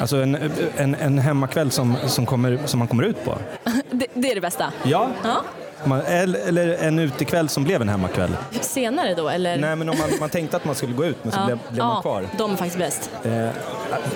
Alltså 0.00 0.16
en, 0.16 0.50
en, 0.76 0.94
en 0.94 1.18
hemmakväll 1.18 1.70
som, 1.70 1.96
som, 2.06 2.26
kommer, 2.26 2.58
som 2.66 2.78
man 2.78 2.88
kommer 2.88 3.02
ut 3.02 3.24
på. 3.24 3.38
Det, 3.90 4.06
det 4.14 4.30
är 4.30 4.34
det 4.34 4.40
bästa. 4.40 4.72
Ja. 4.82 5.08
Ja. 5.24 5.42
Man, 5.84 6.00
eller, 6.00 6.38
eller 6.48 6.74
en 6.74 6.98
utekväll 6.98 7.48
som 7.48 7.64
blev 7.64 7.82
en 7.82 7.88
hemmakväll. 7.88 8.36
Senare 8.60 9.14
då, 9.14 9.28
eller? 9.28 9.56
Nej, 9.56 9.76
men 9.76 9.88
om 9.88 9.98
man, 9.98 10.10
man 10.20 10.30
tänkte 10.30 10.56
att 10.56 10.64
man 10.64 10.74
skulle 10.74 10.92
gå 10.92 11.04
ut, 11.04 11.16
men 11.22 11.32
så 11.32 11.38
ja. 11.38 11.46
blev, 11.46 11.58
blev 11.68 11.78
ja, 11.78 11.86
man 11.86 12.02
kvar. 12.02 12.26
de 12.38 12.52
är 12.52 12.56
faktiskt 12.56 12.78
bäst. 12.78 13.10
Eh, 13.24 13.48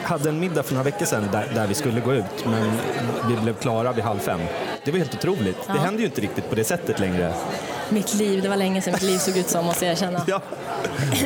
hade 0.02 0.28
en 0.28 0.40
middag 0.40 0.62
för 0.62 0.74
några 0.74 0.84
veckor 0.84 1.06
sedan 1.06 1.28
där, 1.32 1.46
där 1.54 1.66
vi 1.66 1.74
skulle 1.74 2.00
gå 2.00 2.14
ut, 2.14 2.44
men 2.46 2.72
vi 3.28 3.36
blev 3.42 3.54
klara 3.54 3.92
vid 3.92 4.04
halv 4.04 4.18
fem. 4.18 4.40
Det 4.84 4.90
var 4.90 4.98
helt 4.98 5.14
otroligt. 5.14 5.66
Det 5.66 5.78
händer 5.78 6.00
ju 6.00 6.06
inte 6.06 6.20
riktigt 6.20 6.48
på 6.48 6.54
det 6.54 6.64
sättet 6.64 7.00
längre. 7.00 7.32
Mitt 7.88 8.14
liv, 8.14 8.42
det 8.42 8.48
var 8.48 8.56
länge 8.56 8.82
sedan 8.82 8.92
mitt 8.92 9.02
liv 9.02 9.18
såg 9.18 9.36
ut 9.36 9.48
så 9.48 9.62
måste 9.62 9.84
jag 9.84 9.92
erkänna. 9.92 10.22
Ja. 10.26 10.40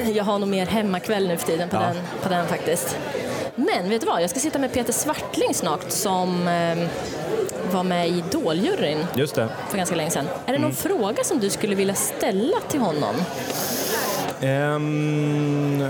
Jag 0.15 0.25
har 0.25 0.39
nog 0.39 0.49
mer 0.49 0.67
hemmakväll 0.67 1.29
nu 1.29 1.37
för 1.37 1.47
tiden 1.47 1.69
på, 1.69 1.77
Ja. 1.77 1.81
den, 1.83 1.97
på 2.23 2.29
den 2.29 2.47
faktiskt. 2.47 2.97
Men 3.55 3.89
vet 3.89 4.01
du 4.01 4.07
vad, 4.07 4.23
jag 4.23 4.31
ska 4.31 4.41
sitta 4.41 4.59
med 4.59 4.73
Peter 4.73 4.93
Svartling 4.93 5.55
snart 5.55 5.85
som 5.91 6.49
eh, 6.49 6.79
var 7.71 7.83
med 7.83 8.09
i 8.09 8.19
Idoljuryn 8.29 9.07
Just 9.15 9.35
det. 9.35 9.49
för 9.71 9.77
ganska 9.77 9.97
länge 9.97 10.11
sedan. 10.11 10.25
Är 10.47 10.53
det 10.53 10.59
någon 10.59 10.71
Mm. 10.71 10.77
fråga 10.77 11.25
som 11.25 11.39
du 11.39 11.51
skulle 11.51 11.75
vilja 11.75 11.95
ställa 11.95 12.57
till 12.69 12.81
honom? 12.81 13.15
Um, 14.43 15.89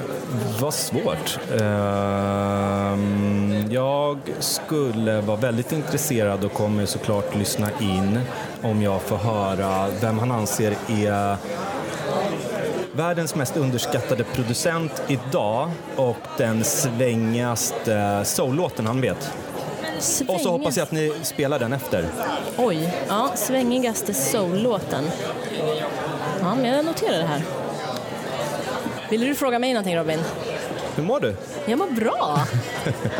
vad 0.61 0.75
svårt. 0.75 1.39
Ehm, 1.61 3.65
jag 3.71 4.19
skulle 4.39 5.21
vara 5.21 5.37
väldigt 5.37 5.73
intresserad 5.73 6.45
och 6.45 6.53
kommer 6.53 6.87
såklart 6.87 7.35
lyssna 7.37 7.69
in 7.81 8.21
om 8.63 8.83
jag 8.83 9.03
får 9.03 9.17
höra 9.17 9.87
vem 10.01 10.19
han 10.19 10.33
anser 10.33 10.75
är 10.89 11.37
världens 12.93 13.35
mest 13.35 13.57
underskattade 13.57 14.25
producent 14.25 15.03
idag 15.09 15.71
och 15.97 16.17
den 16.39 16.65
svängigaste 16.65 18.21
soul-låten 18.25 18.87
han 18.87 19.01
vet. 19.01 19.33
Och 20.27 20.41
så 20.41 20.51
hoppas 20.51 20.77
jag 20.77 20.85
att 20.85 20.93
ni 20.93 21.13
spelar 21.23 21.59
den 21.59 21.73
efter. 21.73 22.09
Oj, 22.57 22.95
ja, 23.09 23.31
svängigaste 23.35 24.15
soul-låten. 24.15 25.05
Ja, 26.41 26.55
men 26.55 26.65
jag 26.65 26.85
noterar 26.85 27.19
det 27.19 27.25
här. 27.25 27.43
Vill 29.11 29.21
du 29.21 29.35
fråga 29.35 29.59
mig 29.59 29.73
någonting 29.73 29.97
Robin? 29.97 30.21
Hur 30.97 31.03
mår 31.03 31.21
du? 31.21 31.35
Jag 31.67 31.79
mår 31.79 31.87
bra. 31.87 32.39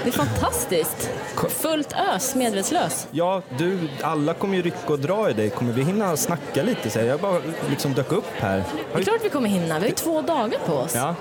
Det 0.05 0.09
är 0.09 0.13
fantastiskt. 0.13 1.11
Fullt 1.49 1.93
ös, 2.15 2.35
medvetslös. 2.35 3.07
Ja, 3.11 3.43
du, 3.59 3.79
alla 4.03 4.35
kommer 4.35 4.57
ju 4.57 4.63
rycka 4.63 4.93
och 4.93 4.99
dra 4.99 5.31
i 5.31 5.33
dig. 5.33 5.51
Kommer 5.51 5.73
vi 5.73 5.83
hinna 5.83 6.17
snacka 6.17 6.63
lite? 6.63 6.91
Så 6.91 6.99
jag 6.99 7.21
bara 7.21 7.41
liksom 7.71 7.95
dök 7.95 8.13
upp 8.13 8.25
här. 8.39 8.65
Det 8.93 8.99
är 8.99 9.03
klart 9.03 9.21
vi 9.25 9.29
kommer 9.29 9.49
hinna. 9.49 9.75
Vi 9.75 9.81
har 9.81 9.89
ju 9.89 9.95
två 9.95 10.21
dagar 10.23 10.59
på 10.67 10.73
oss. 10.73 10.95
Ja. 10.95 11.15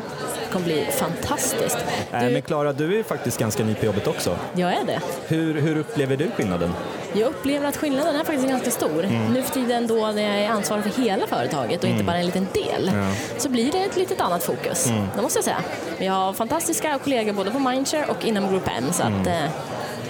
Det 0.45 0.53
kommer 0.53 0.65
bli 0.65 0.85
fantastiskt. 0.91 1.77
Du, 2.11 2.29
men 2.29 2.41
Klara, 2.41 2.73
du 2.73 2.85
är 2.85 2.97
ju 2.97 3.03
faktiskt 3.03 3.37
ganska 3.39 3.63
ny 3.63 3.75
på 3.75 3.85
jobbet 3.85 4.07
också. 4.07 4.37
jag 4.55 4.73
är 4.73 4.85
det. 4.85 4.99
Hur, 5.27 5.61
hur 5.61 5.77
upplever 5.77 6.17
du 6.17 6.31
skillnaden? 6.31 6.73
Jag 7.13 7.27
upplever 7.29 7.67
att 7.67 7.77
skillnaden 7.77 8.15
är 8.15 8.23
faktiskt 8.23 8.47
ganska 8.47 8.71
stor. 8.71 9.03
Mm. 9.03 9.33
Nu 9.33 9.41
för 9.43 9.53
tiden 9.53 9.87
då 9.87 9.95
när 10.11 10.21
jag 10.21 10.35
är 10.45 10.49
ansvarig 10.49 10.83
för 10.93 11.01
hela 11.01 11.27
företaget 11.27 11.83
och 11.83 11.89
inte 11.89 12.03
bara 12.03 12.17
en 12.17 12.25
liten 12.25 12.47
del 12.53 12.91
så 13.37 13.49
blir 13.49 13.71
det 13.71 13.77
ett 13.77 13.95
litet 13.95 14.21
annat 14.21 14.43
fokus. 14.43 14.87
Mm. 14.87 15.07
Det 15.15 15.21
måste 15.21 15.37
jag 15.37 15.43
säga. 15.43 15.63
Vi 15.97 16.07
har 16.07 16.33
fantastiska 16.33 16.99
kollegor 17.03 17.33
både 17.33 17.51
på 17.51 17.59
Mindshare 17.59 18.05
och 18.05 18.25
inom 18.25 18.49
Group 18.49 18.67
M 18.77 18.83
så 18.91 19.03
Mm. 19.03 19.21
att 19.21 19.27
eh, 19.27 19.33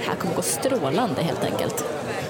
här 0.08 0.15
kommer 0.20 0.36
gå 0.36 0.41
strålande 0.41 1.22
helt 1.22 1.44
enkelt. 1.44 1.84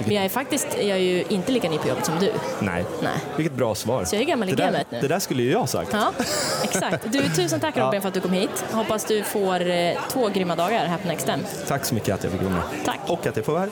Men 0.05 0.15
jag 0.15 0.25
är 0.25 0.29
faktiskt 0.29 0.67
jag 0.77 0.89
är 0.89 0.95
ju 0.97 1.23
inte 1.29 1.51
lika 1.51 1.69
ny 1.69 1.77
på 1.77 1.87
jobbet 1.87 2.05
som 2.05 2.19
du. 2.19 2.31
Nej. 2.59 2.85
Nej. 3.01 3.11
Vilket 3.37 3.53
bra 3.53 3.75
svar. 3.75 4.05
Så 4.05 4.15
jag 4.15 4.21
är 4.21 4.25
gammal 4.25 4.49
i 4.49 4.51
det 4.51 4.57
där, 4.57 4.65
gamet 4.71 4.87
nu. 4.91 5.01
Det 5.01 5.07
där 5.07 5.19
skulle 5.19 5.43
ju 5.43 5.51
jag 5.51 5.59
ha 5.59 5.67
sagt. 5.67 5.89
Ja, 5.93 6.11
exakt. 6.63 7.05
Du, 7.11 7.29
tusen 7.29 7.59
tack 7.59 7.77
Robin 7.77 8.01
för 8.01 8.07
att 8.07 8.13
du 8.13 8.21
kom 8.21 8.33
hit. 8.33 8.65
Hoppas 8.71 9.05
du 9.05 9.23
får 9.23 9.69
eh, 9.69 9.91
två 10.11 10.27
grymma 10.27 10.55
dagar 10.55 10.85
här 10.85 10.97
på 10.97 11.07
Nextem. 11.07 11.39
Tack 11.67 11.85
så 11.85 11.95
mycket 11.95 12.15
att 12.15 12.23
jag 12.23 12.31
fick 12.33 12.41
vara 12.41 12.53
med. 12.53 12.61
Tack. 12.85 12.99
Och 13.07 13.27
att 13.27 13.35
jag 13.35 13.45
får 13.45 13.53
vara 13.53 13.61
här. 13.61 13.69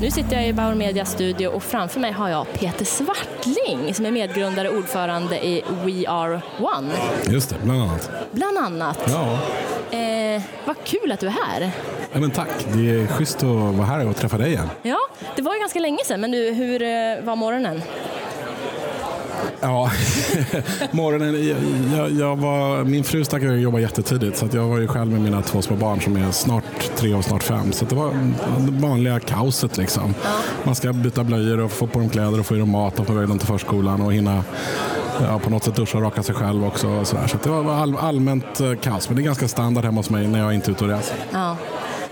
Nu 0.00 0.10
sitter 0.10 0.36
jag 0.36 0.48
i 0.48 0.52
Bauer 0.52 0.74
Medias 0.74 1.10
studio 1.12 1.48
och 1.48 1.62
framför 1.62 2.00
mig 2.00 2.12
har 2.12 2.28
jag 2.28 2.46
Peter 2.52 2.84
Svartling 2.84 3.94
som 3.94 4.06
är 4.06 4.10
medgrundare 4.10 4.68
och 4.68 4.76
ordförande 4.76 5.46
i 5.46 5.64
We 5.84 6.08
Are 6.08 6.40
One, 6.60 6.90
Just 7.30 7.50
det, 7.50 7.56
bland 7.64 7.82
annat. 7.82 8.10
bland 8.30 8.58
annat. 8.58 8.98
Ja. 9.08 9.38
Eh, 9.98 10.42
vad 10.64 10.76
kul 10.84 11.12
att 11.12 11.20
du 11.20 11.26
är 11.26 11.30
här. 11.30 11.70
ja 12.12 12.20
men 12.20 12.30
tack. 12.30 12.48
Det 12.74 12.90
är 12.90 13.06
schysst 13.06 13.36
att 13.36 13.48
vara 13.74 13.86
här 13.86 14.08
och 14.08 14.16
träffa 14.16 14.38
dig 14.38 14.48
igen. 14.52 14.70
Ja, 14.82 14.98
det 15.36 15.42
var 15.42 15.54
ju 15.54 15.60
ganska 15.60 15.78
länge 15.80 16.04
sedan, 16.04 16.20
men 16.20 16.30
du, 16.30 16.50
hur 16.52 16.82
eh, 16.82 16.88
var 17.24 17.36
morgonen? 17.36 17.82
Ja, 19.66 19.90
morgonen. 20.90 21.48
Jag, 21.48 21.58
jag, 21.96 22.10
jag 22.10 22.36
var, 22.36 22.84
min 22.84 23.04
fru 23.04 23.24
stack 23.24 23.42
iväg 23.42 23.54
och 23.54 23.60
jobbade 23.60 23.82
jättetidigt 23.82 24.38
så 24.38 24.48
jag 24.52 24.68
var 24.68 24.78
ju 24.78 24.88
själv 24.88 25.12
med 25.12 25.20
mina 25.20 25.42
två 25.42 25.62
små 25.62 25.76
barn 25.76 26.00
som 26.00 26.16
är 26.16 26.30
snart 26.30 26.90
tre 26.96 27.14
och 27.14 27.24
snart 27.24 27.42
fem. 27.42 27.72
Så 27.72 27.84
det 27.84 27.94
var 27.94 28.10
det 28.58 28.72
vanliga 28.72 29.20
kaoset 29.20 29.76
liksom. 29.76 30.14
Man 30.64 30.74
ska 30.74 30.92
byta 30.92 31.24
blöjor 31.24 31.60
och 31.60 31.72
få 31.72 31.86
på 31.86 31.98
dem 31.98 32.08
kläder 32.08 32.40
och 32.40 32.46
få 32.46 32.56
i 32.56 32.58
dem 32.58 32.70
mat 32.70 32.98
och 32.98 33.06
få 33.06 33.12
iväg 33.12 33.28
dem 33.28 33.38
till 33.38 33.48
förskolan 33.48 34.00
och 34.00 34.12
hinna 34.12 34.44
ja, 35.20 35.38
på 35.38 35.50
något 35.50 35.64
sätt 35.64 35.76
duscha 35.76 35.98
och 35.98 36.04
raka 36.04 36.22
sig 36.22 36.34
själv 36.34 36.64
också. 36.64 36.88
Och 36.88 37.06
så 37.06 37.16
där. 37.16 37.26
så 37.26 37.38
det 37.42 37.50
var 37.50 37.74
all, 37.74 37.96
allmänt 37.96 38.60
eh, 38.60 38.74
kaos. 38.74 39.08
Men 39.08 39.16
det 39.16 39.22
är 39.22 39.24
ganska 39.24 39.48
standard 39.48 39.84
hemma 39.84 39.98
hos 39.98 40.10
mig 40.10 40.28
när 40.28 40.38
jag 40.38 40.48
är 40.48 40.52
inte 40.52 40.70
är 40.70 40.72
ute 40.72 40.84
och 40.84 40.90
reser. 40.90 41.16
Ja. 41.32 41.56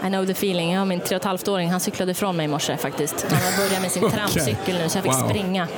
I 0.04 0.08
know 0.08 0.26
the 0.26 0.32
feeling. 0.32 0.73
Jag 0.73 0.78
har 0.80 0.87
min 0.87 1.00
tre 1.00 1.16
och 1.16 1.26
ett 1.26 1.49
åring 1.49 1.70
han 1.70 1.80
cyklade 1.80 2.12
ifrån 2.12 2.37
mig 2.37 2.44
i 2.44 2.49
morse 2.49 2.76
faktiskt. 2.76 3.26
Han 3.30 3.52
har 3.52 3.56
börjat 3.68 3.82
med 3.82 3.90
sin 3.90 4.04
Okej. 4.04 4.18
trampcykel 4.18 4.78
nu 4.78 4.88
så 4.88 4.96
jag 4.99 5.04
fick 5.04 5.12
Wow. 5.12 5.28
springa. 5.28 5.68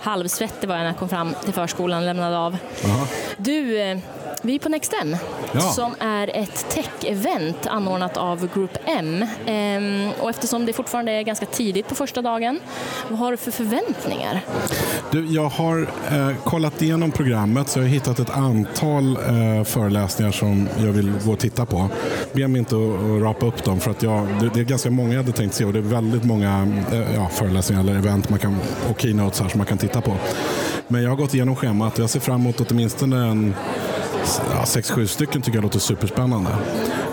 Halvsvettig 0.00 0.68
var 0.68 0.74
jag 0.76 0.82
när 0.82 0.88
jag 0.90 0.98
kom 0.98 1.08
fram 1.08 1.34
till 1.44 1.52
förskolan 1.52 1.98
och 1.98 2.06
lämnade 2.06 2.38
av. 2.38 2.56
Jaha. 2.84 3.06
Du, 3.36 3.80
eh, 3.80 3.98
vi 4.42 4.54
är 4.54 4.58
på 4.58 4.68
Nextem 4.68 5.16
Ja. 5.52 5.60
som 5.60 5.94
är 6.00 6.30
ett 6.36 6.66
tech-event 6.70 7.66
anordnat 7.66 8.16
av 8.16 8.48
Group 8.54 8.78
M. 8.84 9.26
Ehm, 9.46 10.10
och 10.20 10.30
eftersom 10.30 10.66
det 10.66 10.72
fortfarande 10.72 11.12
är 11.12 11.22
ganska 11.22 11.46
tidigt 11.46 11.88
på 11.88 11.94
första 11.94 12.22
dagen, 12.22 12.60
vad 13.08 13.18
har 13.18 13.30
du 13.30 13.36
för 13.36 13.50
förväntningar? 13.50 14.40
Du, 15.10 15.26
jag 15.26 15.48
har 15.48 15.88
eh, 16.10 16.36
kollat 16.44 16.82
igenom 16.82 17.12
programmet 17.12 17.68
så 17.68 17.78
jag 17.78 17.84
har 17.84 17.88
hittat 17.90 18.18
ett 18.18 18.30
antal 18.30 19.16
eh, 19.16 19.64
föreläsningar 19.64 20.32
som 20.32 20.68
jag 20.78 20.92
vill 20.92 21.12
gå 21.24 21.32
och 21.32 21.38
titta 21.38 21.66
på. 21.66 21.88
Be 22.32 22.48
mig 22.48 22.58
inte 22.58 22.74
att, 22.76 23.22
rapa 23.22 23.46
upp 23.46 23.64
dem 23.64 23.80
för 23.80 23.90
att 23.90 24.02
jag, 24.02 24.26
det, 24.40 24.50
det 24.54 24.60
är 24.60 24.64
ganska 24.64 24.90
många 24.90 25.10
jag 25.10 25.22
hade 25.22 25.32
tänkt 25.32 25.54
se 25.54 25.64
och 25.64 25.72
det 25.72 25.78
är 25.78 25.82
väldigt 25.82 26.24
många 26.24 26.68
eh, 26.92 27.14
ja, 27.14 27.28
föreläsningar 27.28 27.80
eller 27.82 27.94
event 27.94 28.28
man 28.30 28.38
kan, 28.38 28.56
och 28.90 29.00
keynotes 29.00 29.40
här 29.40 29.48
som 29.48 29.58
man 29.58 29.66
kan 29.66 29.78
titta 29.78 30.00
på. 30.00 30.16
Men 30.88 31.02
jag 31.02 31.10
har 31.10 31.16
gått 31.16 31.34
igenom 31.34 31.56
schemat 31.56 31.94
och 31.94 31.98
jag 32.02 32.10
ser 32.10 32.20
fram 32.20 32.40
emot 32.40 32.70
åtminstone 32.70 33.16
en 33.16 33.54
sex, 34.66 34.90
sju 34.90 35.06
stycken 35.06 35.42
tycker 35.42 35.56
jag 35.58 35.62
låter 35.62 35.78
superspännande. 35.78 36.50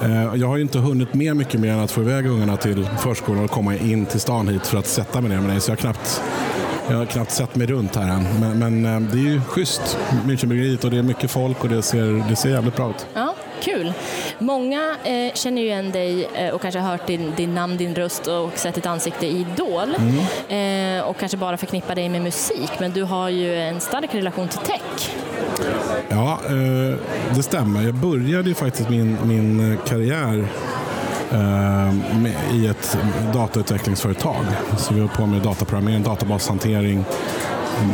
Eh, 0.03 0.35
Jag 0.35 0.47
har 0.47 0.55
ju 0.55 0.61
inte 0.61 0.79
hunnit 0.79 1.13
med 1.13 1.35
mycket 1.35 1.59
mer 1.59 1.71
än 1.73 1.79
att 1.79 1.91
få 1.91 2.01
iväg 2.01 2.25
ungarna 2.27 2.57
till 2.57 2.89
förskolan 2.99 3.43
och 3.43 3.49
komma 3.51 3.75
in 3.75 4.05
till 4.05 4.19
stan 4.19 4.47
hit 4.47 4.67
för 4.67 4.77
att 4.77 4.87
sätta 4.87 5.21
mig 5.21 5.29
ner 5.29 5.39
med 5.41 5.49
dig. 5.49 5.61
Så 5.61 5.71
jag 5.71 5.75
har 5.75 5.81
knappt, 5.81 6.21
jag 6.89 6.97
har 6.97 7.05
knappt 7.05 7.31
sett 7.31 7.55
mig 7.55 7.67
runt 7.67 7.95
här 7.95 8.09
än. 8.15 8.23
Men, 8.39 8.59
men 8.81 8.85
eh, 8.95 9.11
det 9.11 9.17
är 9.17 9.23
ju 9.31 9.41
schysst, 9.41 9.97
Münchenbryggeriet, 10.25 10.83
och 10.85 10.91
det 10.91 10.97
är 10.97 11.03
mycket 11.03 11.31
folk 11.31 11.63
och 11.63 11.69
det 11.69 11.81
ser, 11.81 12.29
det 12.29 12.35
ser 12.35 12.49
jävligt 12.49 12.75
bra 12.75 12.89
ut. 12.89 13.05
Ja, 13.13 13.22
kul. 13.63 13.93
Många 14.39 14.95
eh, 15.03 15.33
känner 15.33 15.61
ju 15.61 15.67
igen 15.67 15.91
dig 15.91 16.27
eh, 16.33 16.49
och 16.49 16.61
kanske 16.61 16.79
har 16.79 16.91
hört 16.91 17.07
din, 17.07 17.33
din 17.35 17.55
namn, 17.55 17.77
din 17.77 17.95
röst 17.95 18.27
och 18.27 18.51
sett 18.55 18.75
ditt 18.75 18.85
ansikte 18.85 19.25
i 19.25 19.29
Idol. 19.29 19.95
Eh, 20.47 21.03
och 21.03 21.17
kanske 21.17 21.37
bara 21.37 21.57
förknippar 21.57 21.95
dig 21.95 22.09
med 22.09 22.21
musik, 22.21 22.71
men 22.79 22.91
du 22.91 23.03
har 23.03 23.29
ju 23.29 23.55
en 23.55 23.79
stark 23.79 24.15
relation 24.15 24.47
till 24.47 24.59
tech. 24.59 25.11
Ja, 26.09 26.39
eh, 26.45 26.97
det 27.35 27.43
stämmer. 27.43 27.81
Jag 27.81 27.93
började 27.93 28.49
ju 28.49 28.55
faktiskt 28.55 28.89
min, 28.89 29.17
min 29.23 29.77
karriär 29.85 30.47
eh, 31.31 31.93
med, 32.19 32.33
i 32.53 32.67
ett 32.67 32.97
datautvecklingsföretag. 33.33 34.45
Så 34.77 34.93
vi 34.93 34.99
var 34.99 35.07
på 35.07 35.25
med 35.25 35.41
dataprogrammering, 35.41 36.03
databashantering, 36.03 37.05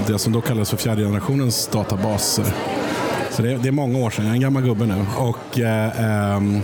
det 0.08 0.20
som 0.20 0.34
då 0.34 0.42
kallades 0.42 0.70
för 0.70 0.78
fjärde 0.78 1.02
generationens 1.02 1.68
databaser. 1.68 2.46
Så 3.40 3.46
det, 3.46 3.58
det 3.58 3.68
är 3.68 3.72
många 3.72 4.00
år 4.00 4.10
sedan, 4.10 4.26
jag 4.26 4.32
är 4.32 4.36
en 4.36 4.42
gammal 4.42 4.64
gubbe 4.64 4.86
nu. 4.86 5.06
Och, 5.18 5.60
eh, 5.60 6.36
ehm, 6.36 6.62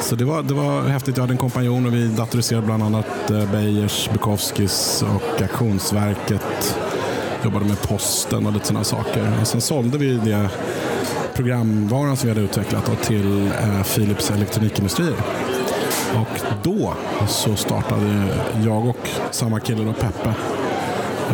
så 0.00 0.14
det 0.14 0.24
var, 0.24 0.42
det 0.42 0.54
var 0.54 0.82
häftigt. 0.82 1.16
Jag 1.16 1.22
hade 1.22 1.32
en 1.32 1.38
kompanjon 1.38 1.86
och 1.86 1.94
vi 1.94 2.08
datoriserade 2.08 2.66
bland 2.66 2.82
annat 2.82 3.30
eh, 3.30 3.52
Beijers, 3.52 4.08
Bukowskis 4.12 5.04
och 5.14 5.42
Auktionsverket. 5.42 6.78
Jobbade 7.44 7.64
med 7.64 7.82
posten 7.82 8.46
och 8.46 8.52
lite 8.52 8.66
sådana 8.66 8.84
saker. 8.84 9.32
Och 9.40 9.46
sen 9.46 9.60
sålde 9.60 9.98
vi 9.98 10.12
det 10.12 10.48
programvaran 11.34 12.16
som 12.16 12.28
vi 12.28 12.34
hade 12.34 12.44
utvecklat 12.44 12.86
då, 12.86 12.94
till 12.94 13.46
eh, 13.46 13.82
Philips 13.82 14.30
elektronikindustrier. 14.30 15.16
Och 16.14 16.40
då 16.62 16.94
så 17.28 17.56
startade 17.56 18.26
jag 18.64 18.86
och 18.86 19.08
samma 19.30 19.60
kille 19.60 19.84
då, 19.84 19.92
Peppe, 19.92 20.34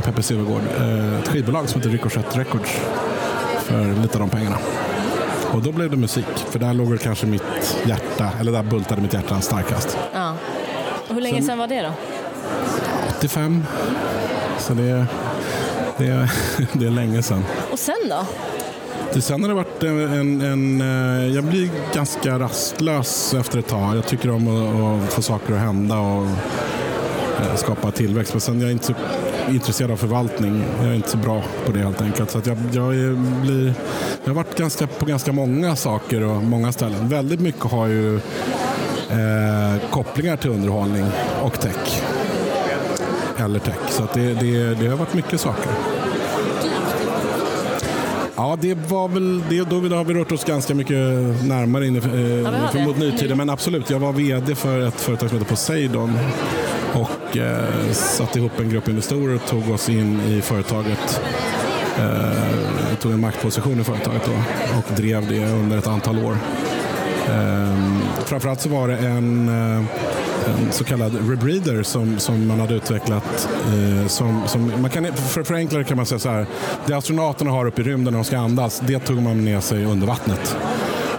Peppe 0.05 0.23
Silvergård, 0.23 0.63
eh, 0.79 1.19
ett 1.19 1.29
skivbolag 1.29 1.69
som 1.69 1.81
heter 1.81 1.91
Ricochet 1.91 2.37
Records 2.37 2.81
för 3.67 4.03
lite 4.03 4.15
av 4.15 4.21
de 4.21 4.31
pengarna. 4.31 4.57
Och 5.53 5.63
då 5.63 5.73
blev 5.73 5.91
det 5.91 5.97
musik, 5.97 6.27
för 6.51 6.59
där 6.59 6.75
låg 6.75 7.01
kanske 7.01 7.27
mitt 7.27 7.77
hjärta, 7.87 8.31
eller 8.41 8.53
där 8.53 8.63
bultade 8.63 9.01
mitt 9.03 9.13
hjärta 9.15 9.41
starkast. 9.41 9.99
Ja. 10.15 10.35
Och 11.09 11.15
hur 11.15 11.21
länge 11.23 11.37
Sen- 11.39 11.47
sedan 11.47 11.59
var 11.59 11.67
det 11.67 11.83
då? 11.83 11.93
85, 13.19 13.65
så 14.59 14.75
det, 14.75 15.07
det, 15.99 16.29
det 16.73 16.87
är 16.87 16.91
länge 16.91 17.23
sedan. 17.23 17.45
Och 17.73 17.79
sen 17.79 17.95
då? 18.11 18.27
Det, 19.13 19.21
sen 19.23 19.43
har 19.43 19.49
det 19.49 19.55
varit 19.55 19.83
en, 19.83 20.01
en, 20.01 20.41
en... 20.41 20.81
eh, 21.21 21.35
Jag 21.35 21.45
blir 21.45 21.71
ganska 21.95 22.39
rastlös 22.39 23.35
efter 23.35 23.59
ett 23.59 23.67
tag. 23.69 23.97
Jag 23.97 24.07
tycker 24.07 24.31
om 24.31 24.49
att, 24.49 25.05
att 25.07 25.13
få 25.13 25.23
saker 25.23 25.55
att 25.55 25.61
hända 25.61 25.99
och 25.99 26.27
eh, 27.41 27.57
skapa 27.57 27.91
tillväxt. 27.91 28.33
Men 28.35 28.41
sen 28.41 28.59
är 28.61 28.63
jag 28.63 28.73
inte 28.73 28.85
så 28.87 28.93
intresserad 29.49 29.91
av 29.91 29.97
förvaltning. 29.97 30.65
Jag 30.79 30.89
är 30.89 30.95
inte 30.95 31.09
så 31.09 31.17
bra 31.17 31.43
på 31.67 31.73
det 31.73 31.79
helt 31.79 32.03
enkelt. 32.03 32.31
Så 32.31 32.41
jag, 32.45 32.57
jag, 32.73 33.17
blir, 33.17 33.75
jag 34.25 34.31
har 34.31 34.35
varit 34.35 34.59
ganska, 34.59 34.87
på 34.87 35.05
ganska 35.05 35.33
många 35.33 35.77
saker 35.77 36.23
och 36.23 36.43
många 36.43 36.73
ställen. 36.73 37.09
Väldigt 37.09 37.41
mycket 37.41 37.63
har 37.63 37.87
ju 37.87 38.17
eh, 39.11 39.91
kopplingar 39.91 40.37
till 40.37 40.51
underhållning 40.51 41.07
och 41.43 41.61
tech. 41.61 42.03
Eller 43.37 43.59
tech. 43.59 43.75
Så 43.89 44.09
det, 44.15 44.35
det, 44.35 44.75
det 44.75 44.87
har 44.87 44.97
varit 44.97 45.15
mycket 45.15 45.41
saker. 45.41 45.73
Ja, 48.37 48.59
det 48.61 48.75
var 48.75 49.09
väl 49.09 49.43
det. 49.49 49.71
Då 49.71 49.77
har 49.77 50.05
vi 50.05 50.15
rört 50.15 50.33
oss 50.33 50.45
ganska 50.45 50.75
mycket 50.75 50.97
närmare 51.45 51.87
in, 51.87 51.97
eh, 51.97 52.03
det. 52.73 52.85
mot 52.85 52.99
nutiden. 52.99 53.39
Men 53.39 53.51
absolut, 53.51 53.91
jag 53.91 53.99
var 53.99 54.13
vd 54.13 54.55
för 54.55 54.81
ett 54.81 55.01
företag 55.01 55.29
som 55.29 55.39
heter 55.39 55.51
Poseidon 55.51 56.19
och 56.95 57.11
eh, 57.37 57.93
satte 57.93 58.39
ihop 58.39 58.61
en 58.61 58.71
grupp 58.71 58.89
investerare 58.89 59.35
och 59.35 59.47
tog 59.47 59.71
oss 59.71 59.89
in 59.89 60.21
i 60.21 60.41
företaget. 60.41 61.21
Eh, 61.99 62.97
tog 63.01 63.13
en 63.13 63.21
maktposition 63.21 63.81
i 63.81 63.85
företaget 63.85 64.23
då, 64.25 64.33
och 64.79 64.97
drev 64.97 65.29
det 65.29 65.45
under 65.45 65.79
ett 65.79 65.87
antal 65.87 66.19
år. 66.19 66.37
Eh, 67.29 67.77
framförallt 68.25 68.61
så 68.61 68.69
var 68.69 68.89
det 68.89 68.97
en, 68.97 69.49
eh, 69.49 69.85
en 70.47 70.73
så 70.73 70.85
kallad 70.85 71.31
rebreeder 71.31 71.83
som, 71.83 72.19
som 72.19 72.47
man 72.47 72.61
hade 72.61 72.75
utvecklat. 72.75 73.49
Eh, 73.67 74.07
som, 74.07 74.43
som, 74.47 74.73
man 74.81 74.91
kan, 74.91 75.13
för 75.13 75.41
att 75.41 75.47
förenkla 75.47 75.79
det 75.79 75.85
kan 75.85 75.97
man 75.97 76.07
säga 76.07 76.19
så 76.19 76.31
här. 76.31 76.47
Det 76.87 76.95
astronauterna 76.95 77.51
har 77.51 77.67
uppe 77.67 77.81
i 77.81 77.85
rymden 77.85 78.13
när 78.13 78.19
de 78.19 78.25
ska 78.25 78.39
andas, 78.39 78.83
det 78.87 78.99
tog 78.99 79.23
man 79.23 79.45
med 79.45 79.63
sig 79.63 79.85
under 79.85 80.07
vattnet. 80.07 80.57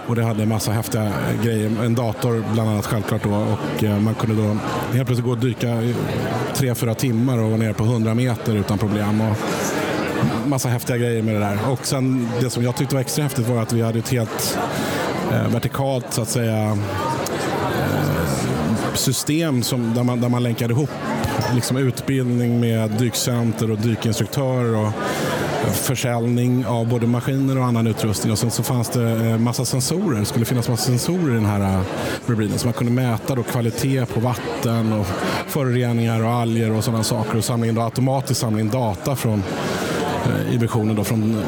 Och 0.08 0.16
det 0.16 0.22
hade 0.22 0.42
en 0.42 0.48
massa 0.48 0.72
häftiga 0.72 1.12
grejer. 1.44 1.84
En 1.84 1.94
dator 1.94 2.44
bland 2.52 2.70
annat 2.70 2.86
självklart 2.86 3.22
då. 3.24 3.30
Och 3.30 3.84
eh, 3.84 4.00
man 4.00 4.14
kunde 4.14 4.42
då 4.42 4.56
helt 4.94 5.06
plötsligt 5.06 5.24
gå 5.24 5.30
och 5.30 5.38
dyka 5.38 5.82
i 5.82 5.94
tre, 6.54 6.74
fyra 6.74 6.94
timmar 6.94 7.38
och 7.38 7.44
vara 7.44 7.56
nere 7.56 7.74
på 7.74 7.84
100 7.84 8.14
meter 8.14 8.56
utan 8.56 8.78
problem. 8.78 9.20
Och 9.20 9.36
massa 10.46 10.68
häftiga 10.68 10.96
grejer 10.96 11.22
med 11.22 11.34
det 11.34 11.40
där. 11.40 11.58
Och 11.70 11.86
sen 11.86 12.28
det 12.40 12.50
som 12.50 12.62
jag 12.62 12.76
tyckte 12.76 12.94
var 12.94 13.00
extra 13.00 13.22
häftigt 13.22 13.48
var 13.48 13.62
att 13.62 13.72
vi 13.72 13.82
hade 13.82 13.98
ett 13.98 14.08
helt 14.08 14.58
eh, 15.32 15.48
vertikalt 15.48 16.06
så 16.10 16.22
att 16.22 16.28
säga 16.28 16.78
eh, 17.78 18.94
system 18.94 19.62
som, 19.62 19.94
där, 19.94 20.02
man, 20.02 20.20
där 20.20 20.28
man 20.28 20.42
länkade 20.42 20.74
ihop 20.74 20.90
liksom 21.54 21.76
utbildning 21.76 22.60
med 22.60 22.90
dykcenter 22.90 23.70
och 23.70 23.78
dykinstruktörer 23.78 24.76
och 24.76 24.92
försäljning 25.70 26.66
av 26.66 26.88
både 26.88 27.06
maskiner 27.06 27.58
och 27.58 27.64
annan 27.64 27.86
utrustning. 27.86 28.32
Och 28.32 28.38
sen 28.38 28.50
så 28.50 28.62
fanns 28.62 28.88
det 28.88 29.10
eh, 29.10 29.38
massa 29.38 29.64
sensorer. 29.64 30.20
Det 30.20 30.24
skulle 30.24 30.44
finnas 30.44 30.68
massa 30.68 30.84
sensorer 30.84 31.30
i 31.30 31.34
den 31.34 31.46
här 31.46 31.60
eh, 31.60 31.80
rubriken 32.26 32.58
så 32.58 32.66
man 32.66 32.74
kunde 32.74 32.92
mäta 32.92 33.34
då 33.34 33.42
kvalitet 33.42 34.06
på 34.06 34.20
vatten 34.20 34.92
och 34.92 35.06
föroreningar 35.46 36.24
och 36.24 36.30
alger 36.30 36.72
och 36.72 36.84
sådana 36.84 37.02
saker 37.04 37.38
och 37.38 37.44
samla 37.44 37.66
in 37.66 37.74
då 37.74 37.82
automatiskt 37.82 38.40
samla 38.40 38.60
in 38.60 38.68
data 38.68 39.16
från 39.16 39.42
eh, 40.26 40.54
i 40.54 40.58
visionen 40.58 40.96
då 40.96 41.04
från 41.04 41.42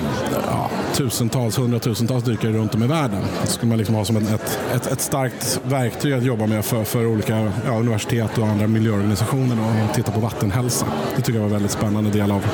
ja, 0.47 0.71
tusentals, 0.95 1.59
hundratusentals 1.59 2.25
dykare 2.25 2.53
runt 2.53 2.75
om 2.75 2.83
i 2.83 2.87
världen. 2.87 3.23
Det 3.43 3.47
skulle 3.47 3.69
man 3.69 3.79
liksom 3.79 3.95
ha 3.95 4.05
som 4.05 4.17
ett, 4.17 4.31
ett, 4.31 4.59
ett, 4.75 4.87
ett 4.87 5.01
starkt 5.01 5.61
verktyg 5.65 6.13
att 6.13 6.25
jobba 6.25 6.47
med 6.47 6.65
för, 6.65 6.85
för 6.85 7.07
olika 7.07 7.53
ja, 7.67 7.79
universitet 7.79 8.39
och 8.39 8.47
andra 8.47 8.67
miljöorganisationer 8.67 9.57
då, 9.57 9.63
och 9.63 9.95
titta 9.95 10.13
på 10.13 10.21
vattenhälsa. 10.21 10.87
Det 11.17 11.23
tycker 11.23 11.33
jag 11.33 11.41
var 11.41 11.47
en 11.47 11.53
väldigt 11.53 11.71
spännande 11.71 12.11
del 12.11 12.31
av, 12.31 12.45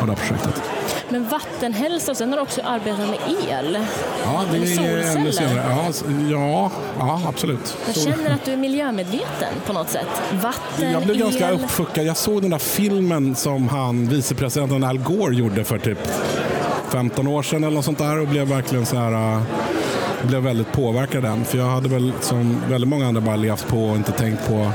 av 0.00 0.06
det 0.06 0.12
här 0.12 0.28
projektet. 0.28 0.65
Men 1.08 1.28
vattenhälsa 1.28 2.10
och 2.10 2.16
sen 2.16 2.28
har 2.30 2.36
du 2.36 2.42
också 2.42 2.60
arbetat 2.64 3.08
med 3.08 3.18
el. 3.50 3.78
Ja, 4.24 4.44
det 4.50 4.56
Eller 4.56 4.88
är 4.88 5.16
ännu 5.16 5.32
senare. 5.32 5.92
Ja, 6.30 6.70
ja, 6.98 7.22
absolut. 7.28 7.76
Jag 7.86 7.96
känner 7.96 8.34
att 8.34 8.44
du 8.44 8.52
är 8.52 8.56
miljömedveten 8.56 9.54
på 9.66 9.72
något 9.72 9.90
sätt. 9.90 10.08
Vatten, 10.42 10.92
Jag 10.92 11.02
blev 11.02 11.16
ganska 11.16 11.48
el. 11.48 11.54
uppfuckad. 11.54 12.04
Jag 12.04 12.16
såg 12.16 12.42
den 12.42 12.50
där 12.50 12.58
filmen 12.58 13.34
som 13.34 13.68
han, 13.68 14.08
vicepresidenten 14.08 14.84
Al 14.84 14.98
Gore 14.98 15.34
gjorde 15.34 15.64
för 15.64 15.78
typ 15.78 15.98
15 16.88 17.26
år 17.26 17.42
sedan 17.42 17.64
eller 17.64 17.74
något 17.74 17.84
sånt 17.84 17.98
där 17.98 18.20
och 18.20 18.28
blev 18.28 18.48
verkligen 18.48 18.86
så 18.86 18.96
här 18.96 19.12
äh, 19.36 19.42
blev 20.22 20.42
väldigt 20.42 20.72
påverkad 20.72 21.16
av 21.24 21.30
den. 21.30 21.44
För 21.44 21.58
jag 21.58 21.66
hade 21.66 21.88
väl 21.88 22.12
som 22.20 22.62
väldigt 22.68 22.88
många 22.88 23.06
andra 23.06 23.20
bara 23.20 23.36
levt 23.36 23.68
på 23.68 23.84
och 23.84 23.96
inte 23.96 24.12
tänkt 24.12 24.48
på 24.48 24.70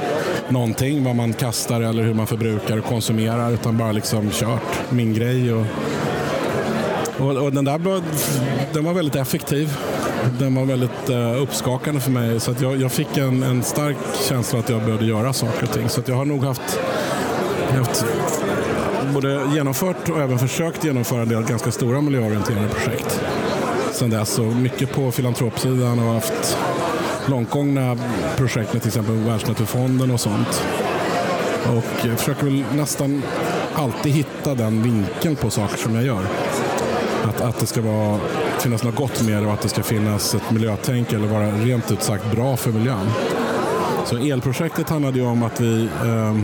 någonting, 0.49 1.03
vad 1.03 1.15
man 1.15 1.33
kastar 1.33 1.81
eller 1.81 2.03
hur 2.03 2.13
man 2.13 2.27
förbrukar 2.27 2.77
och 2.77 2.85
konsumerar 2.85 3.51
utan 3.51 3.77
bara 3.77 3.91
liksom 3.91 4.29
kört 4.31 4.79
min 4.89 5.13
grej. 5.13 5.53
Och, 5.53 5.65
och, 7.21 7.37
och 7.37 7.53
den 7.53 7.65
där 7.65 7.77
var, 7.77 8.01
den 8.73 8.83
var 8.83 8.93
väldigt 8.93 9.15
effektiv. 9.15 9.77
Den 10.39 10.55
var 10.55 10.65
väldigt 10.65 11.09
uh, 11.09 11.41
uppskakande 11.41 12.01
för 12.01 12.11
mig 12.11 12.39
så 12.39 12.51
att 12.51 12.61
jag, 12.61 12.81
jag 12.81 12.91
fick 12.91 13.17
en, 13.17 13.43
en 13.43 13.63
stark 13.63 13.97
känsla 14.29 14.59
att 14.59 14.69
jag 14.69 14.81
behövde 14.81 15.05
göra 15.05 15.33
saker 15.33 15.63
och 15.63 15.71
ting. 15.71 15.89
Så 15.89 15.99
att 15.99 16.07
jag 16.07 16.15
har 16.15 16.25
nog 16.25 16.43
haft, 16.43 16.79
haft 17.77 18.05
både 19.13 19.41
genomfört 19.53 20.09
och 20.09 20.21
även 20.21 20.39
försökt 20.39 20.83
genomföra 20.83 21.21
en 21.21 21.29
del 21.29 21.43
ganska 21.43 21.71
stora 21.71 22.01
miljöorienterade 22.01 22.67
projekt 22.67 23.21
sen 23.93 24.09
dess. 24.09 24.39
Och 24.39 24.45
mycket 24.45 24.91
på 24.91 25.11
filantropsidan 25.11 25.99
och 25.99 26.13
haft 26.13 26.57
långtgångna 27.25 27.97
projekt 28.35 28.73
med 28.73 28.81
till 28.81 28.89
exempel 28.89 29.15
Världsnaturfonden 29.15 30.11
och 30.11 30.19
sånt. 30.19 30.63
Och 31.75 32.07
jag 32.07 32.19
försöker 32.19 32.43
väl 32.43 32.63
nästan 32.75 33.23
alltid 33.73 34.11
hitta 34.11 34.55
den 34.55 34.83
vinkeln 34.83 35.35
på 35.35 35.49
saker 35.49 35.77
som 35.77 35.95
jag 35.95 36.03
gör. 36.03 36.23
Att, 37.23 37.41
att 37.41 37.59
det 37.59 37.65
ska 37.65 37.81
vara, 37.81 38.19
finnas 38.59 38.83
något 38.83 38.95
gott 38.95 39.21
med 39.21 39.43
det 39.43 39.47
och 39.47 39.53
att 39.53 39.61
det 39.61 39.69
ska 39.69 39.83
finnas 39.83 40.35
ett 40.35 40.51
miljötänk 40.51 41.13
eller 41.13 41.27
vara 41.27 41.51
rent 41.51 41.91
ut 41.91 42.03
sagt 42.03 42.31
bra 42.31 42.57
för 42.57 42.71
miljön. 42.71 43.09
Så 44.05 44.17
elprojektet 44.17 44.89
handlade 44.89 45.19
ju 45.19 45.25
om 45.25 45.43
att 45.43 45.61
vi, 45.61 45.83
eh, 45.83 46.37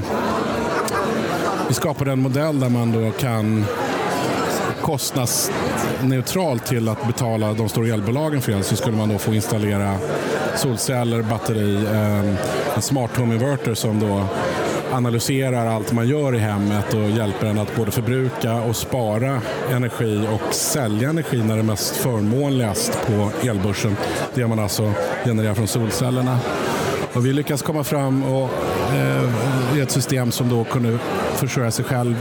vi 1.67 1.73
skapade 1.73 2.11
en 2.11 2.21
modell 2.21 2.59
där 2.59 2.69
man 2.69 2.91
då 2.91 3.11
kan 3.11 3.65
kostnadsneutralt 4.81 6.65
till 6.65 6.89
att 6.89 7.07
betala 7.07 7.53
de 7.53 7.69
stora 7.69 7.93
elbolagen 7.93 8.41
för 8.41 8.51
el 8.51 8.63
så 8.63 8.75
skulle 8.75 8.97
man 8.97 9.09
då 9.09 9.17
få 9.17 9.33
installera 9.33 9.95
solceller, 10.55 11.21
batteri, 11.21 11.85
eh, 11.85 12.75
en 12.75 12.81
smart 12.81 13.17
home 13.17 13.33
inverter 13.33 13.73
som 13.73 13.99
då 13.99 14.25
analyserar 14.93 15.65
allt 15.65 15.93
man 15.93 16.07
gör 16.07 16.35
i 16.35 16.39
hemmet 16.39 16.93
och 16.93 17.09
hjälper 17.09 17.47
en 17.47 17.59
att 17.59 17.75
både 17.75 17.91
förbruka 17.91 18.53
och 18.53 18.75
spara 18.75 19.41
energi 19.71 20.27
och 20.31 20.53
sälja 20.53 21.09
energi 21.09 21.43
när 21.43 21.55
det 21.55 21.61
är 21.61 21.63
mest 21.63 21.95
förmånligast 21.95 22.99
på 23.07 23.31
elbörsen. 23.47 23.95
Det 24.33 24.47
man 24.47 24.59
alltså 24.59 24.93
genererar 25.25 25.53
från 25.53 25.67
solcellerna. 25.67 26.39
Och 27.13 27.25
vi 27.25 27.33
lyckas 27.33 27.61
komma 27.61 27.83
fram 27.83 28.23
och, 28.23 28.49
eh, 28.95 29.77
i 29.77 29.81
ett 29.81 29.91
system 29.91 30.31
som 30.31 30.49
då 30.49 30.63
kunde 30.63 30.97
försörja 31.35 31.71
sig 31.71 31.85
själv 31.85 32.15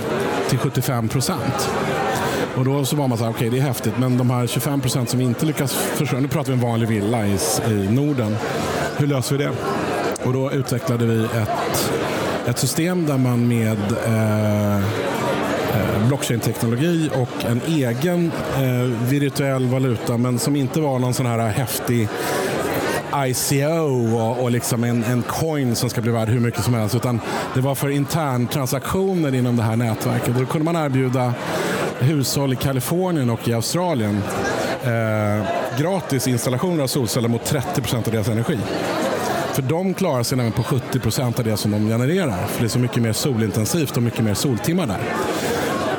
till 0.48 0.59
75 0.59 1.09
procent. 1.09 1.70
Och 2.57 2.64
då 2.64 2.85
så 2.85 2.96
var 2.96 3.09
man 3.09 3.18
så 3.18 3.24
här, 3.24 3.31
okej 3.31 3.50
det 3.50 3.59
är 3.59 3.62
häftigt, 3.62 3.98
men 3.98 4.18
de 4.18 4.31
här 4.31 4.46
25 4.46 4.81
procent 4.81 5.11
som 5.11 5.20
inte 5.20 5.46
lyckas 5.46 5.74
försörja, 5.74 6.20
nu 6.20 6.29
pratar 6.29 6.52
vi 6.52 6.59
en 6.59 6.64
vanlig 6.64 6.88
villa 6.88 7.26
i, 7.26 7.38
i 7.70 7.88
Norden. 7.90 8.37
Hur 8.96 9.07
löser 9.07 9.37
vi 9.37 9.44
det? 9.44 9.52
Och 10.24 10.33
då 10.33 10.52
utvecklade 10.52 11.07
vi 11.07 11.24
ett, 11.24 11.92
ett 12.46 12.59
system 12.59 13.06
där 13.06 13.18
man 13.18 13.48
med 13.48 13.78
eh, 14.06 14.76
eh, 14.76 16.09
blockchain-teknologi 16.09 17.11
och 17.14 17.44
en 17.44 17.61
egen 17.66 18.32
eh, 18.56 19.09
virtuell 19.09 19.66
valuta, 19.66 20.16
men 20.16 20.38
som 20.38 20.56
inte 20.56 20.80
var 20.80 20.98
någon 20.98 21.14
sån 21.14 21.26
här 21.26 21.38
häftig 21.38 22.09
ICO 23.16 24.16
och, 24.16 24.42
och 24.42 24.50
liksom 24.50 24.85
en, 24.85 25.04
en 25.04 25.22
coin 25.22 25.76
som 25.76 25.90
ska 25.90 26.00
bli 26.00 26.12
värd 26.12 26.28
hur 26.28 26.40
mycket 26.40 26.64
som 26.64 26.74
helst. 26.74 26.94
Utan 26.94 27.20
det 27.54 27.61
var 27.61 27.74
för 27.74 27.88
interntransaktioner 27.88 29.35
inom 29.35 29.56
det 29.56 29.62
här 29.62 29.76
nätverket. 29.76 30.35
Då 30.38 30.46
kunde 30.46 30.72
man 30.72 30.85
erbjuda 30.85 31.35
hushåll 31.98 32.52
i 32.52 32.56
Kalifornien 32.56 33.30
och 33.30 33.48
i 33.48 33.52
Australien 33.54 34.22
eh, 34.82 35.46
gratis 35.78 36.28
installationer 36.28 36.82
av 36.82 36.87
solceller 36.87 37.28
mot 37.28 37.44
30 37.44 37.80
procent 37.80 38.06
av 38.06 38.12
deras 38.12 38.28
energi. 38.28 38.59
För 39.57 39.62
de 39.62 39.95
klarar 39.95 40.23
sig 40.23 40.37
nämligen 40.37 40.57
på 40.57 40.62
70 40.62 41.01
procent 41.01 41.38
av 41.38 41.45
det 41.45 41.57
som 41.57 41.71
de 41.71 41.88
genererar. 41.88 42.47
För 42.47 42.61
det 42.61 42.66
är 42.66 42.69
så 42.69 42.79
mycket 42.79 43.03
mer 43.03 43.12
solintensivt 43.12 43.97
och 43.97 44.03
mycket 44.03 44.25
mer 44.25 44.35
soltimmar 44.35 44.87
där. 44.87 45.01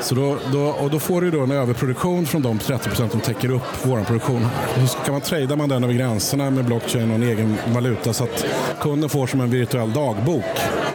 Så 0.08 0.14
då, 0.14 0.38
då, 0.52 0.60
och 0.60 0.90
då 0.90 0.98
får 0.98 1.20
du 1.20 1.30
då 1.30 1.40
en 1.40 1.50
överproduktion 1.50 2.26
från 2.26 2.42
de 2.42 2.58
30 2.58 2.88
procent 2.88 3.12
som 3.12 3.20
täcker 3.20 3.50
upp 3.50 3.62
vår 3.82 4.04
produktion. 4.04 4.46
Och 4.82 4.88
så 4.88 4.98
kan 4.98 5.12
man 5.12 5.20
trada 5.20 5.56
man 5.56 5.68
den 5.68 5.84
över 5.84 5.94
gränserna 5.94 6.50
med 6.50 6.64
blockchain 6.64 7.10
och 7.10 7.16
en 7.16 7.22
egen 7.22 7.56
valuta 7.66 8.12
så 8.12 8.24
att 8.24 8.46
kunden 8.80 9.10
får 9.10 9.26
som 9.26 9.40
en 9.40 9.50
virtuell 9.50 9.92
dagbok. 9.92 10.44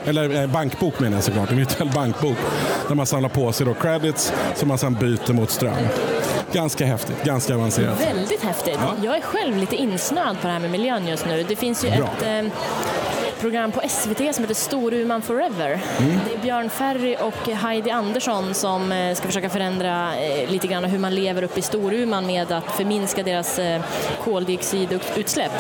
Eller 0.06 0.42
eh, 0.42 0.48
bankbok 0.48 1.00
menar 1.00 1.18
jag 1.18 1.24
såklart, 1.24 1.52
en 1.52 1.58
virtuell 1.58 1.90
bankbok. 1.96 2.38
Där 2.88 2.96
man 2.96 3.06
samlar 3.06 3.30
på 3.30 3.52
sig 3.52 3.66
då 3.66 3.74
credits 3.74 4.34
som 4.56 4.68
man 4.68 4.78
sedan 4.78 4.94
byter 4.94 5.34
mot 5.34 5.52
ström. 5.52 5.74
Ganska 6.52 6.86
häftigt, 6.86 7.24
ganska 7.24 7.56
avancerat. 7.56 8.02
Väldigt 8.02 8.44
häftigt. 8.44 8.80
Jag 9.04 9.18
är 9.18 9.22
själv 9.22 9.58
lite 9.58 9.76
insnöad 9.76 10.42
på 10.42 10.48
det 10.48 10.54
här 10.54 10.60
med 10.60 10.72
miljön 10.72 11.08
just 11.08 11.26
nu. 11.26 11.46
Det 11.48 11.56
finns 11.56 11.86
ju 11.86 11.90
Bra. 11.90 12.10
ett 12.18 12.46
eh, 12.46 12.52
program 13.44 13.72
på 13.72 13.82
SVT 13.90 14.36
som 14.36 14.44
heter 14.44 14.54
Storuman 14.54 15.22
Forever. 15.22 15.82
Mm. 16.00 16.20
Det 16.26 16.34
är 16.36 16.42
Björn 16.42 16.70
Ferry 16.70 17.16
och 17.20 17.48
Heidi 17.48 17.90
Andersson 17.90 18.54
som 18.54 18.92
eh, 18.92 19.16
ska 19.16 19.28
försöka 19.28 19.50
förändra 19.50 20.18
eh, 20.18 20.52
lite 20.52 20.68
grann 20.68 20.84
hur 20.84 21.00
man 21.00 21.16
lever 21.16 21.44
uppe 21.44 21.60
i 21.60 21.62
Storuman 21.62 22.26
med 22.26 22.52
att 22.52 22.72
förminska 22.72 23.24
deras 23.24 23.60
eh, 23.60 23.82
koldioxidutsläpp. 24.24 25.52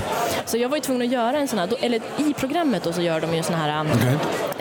Så 0.46 0.58
jag 0.58 0.70
var 0.70 0.78
ju 0.78 0.82
tvungen 0.82 1.02
att 1.02 1.14
göra 1.14 1.38
en 1.38 1.48
sån 1.48 1.60
här, 1.60 1.70
eller 1.82 2.02
i 2.18 2.34
programmet 2.34 2.84
då 2.84 2.94
så 2.94 3.02
gör 3.02 3.22
de 3.22 3.36
ju 3.36 3.44
sån 3.44 3.56
här 3.56 3.70
Eh, 3.70 4.53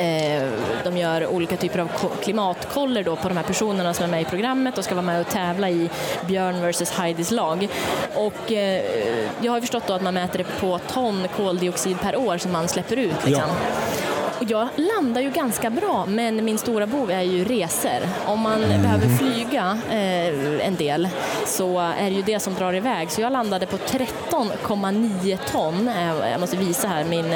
de 0.85 0.97
gör 0.97 1.27
olika 1.27 1.57
typer 1.57 1.79
av 1.79 1.89
ko- 1.89 2.11
klimatkoller 2.23 3.03
då 3.05 3.17
på 3.17 3.29
de 3.29 3.37
här 3.37 3.45
personerna 3.45 3.95
som 3.95 4.05
är 4.05 4.09
med 4.09 4.23
i 4.23 4.25
programmet 4.25 4.79
och 4.79 4.85
ska 4.85 4.95
vara 4.95 5.07
med 5.07 5.21
och 5.21 5.29
tävla 5.29 5.71
i 5.71 5.91
Björn 6.27 6.71
vs 6.71 6.91
Heidis 6.91 7.31
lag. 7.31 7.69
Och 8.15 8.53
eh, 8.53 8.83
jag 9.41 9.53
har 9.53 9.61
förstått 9.61 9.87
då 9.87 9.93
att 9.93 10.03
man 10.03 10.15
mäter 10.15 10.39
det 10.39 10.45
på 10.61 10.79
ton 10.93 11.27
koldioxid 11.37 12.01
per 12.01 12.17
år 12.17 12.39
som 12.39 12.53
man 12.53 12.69
släpper 12.69 12.97
ut. 12.97 13.15
Liksom. 13.25 13.43
Och 14.43 14.51
jag 14.51 14.69
landar 14.77 15.21
ju 15.21 15.31
ganska 15.31 15.71
bra, 15.71 16.05
men 16.09 16.45
min 16.45 16.59
stora 16.59 16.87
bov 16.87 17.11
är 17.11 17.21
ju 17.23 17.45
resor. 17.45 18.09
Om 18.27 18.41
man 18.41 18.61
behöver 18.61 19.17
flyga 19.19 19.79
eh, 19.91 20.67
en 20.67 20.77
del 20.77 21.09
så 21.47 21.79
är 21.79 22.05
det 22.11 22.17
ju 22.17 22.23
det 22.23 22.41
som 22.41 22.55
drar 22.55 22.75
iväg. 22.75 23.11
Så 23.11 23.21
jag 23.21 23.33
landade 23.33 23.67
på 23.67 23.77
13,9 23.77 25.39
ton. 25.53 25.89
Eh, 25.89 26.31
jag 26.31 26.41
måste 26.41 26.57
visa 26.57 26.89
här 26.89 27.05
min. 27.05 27.33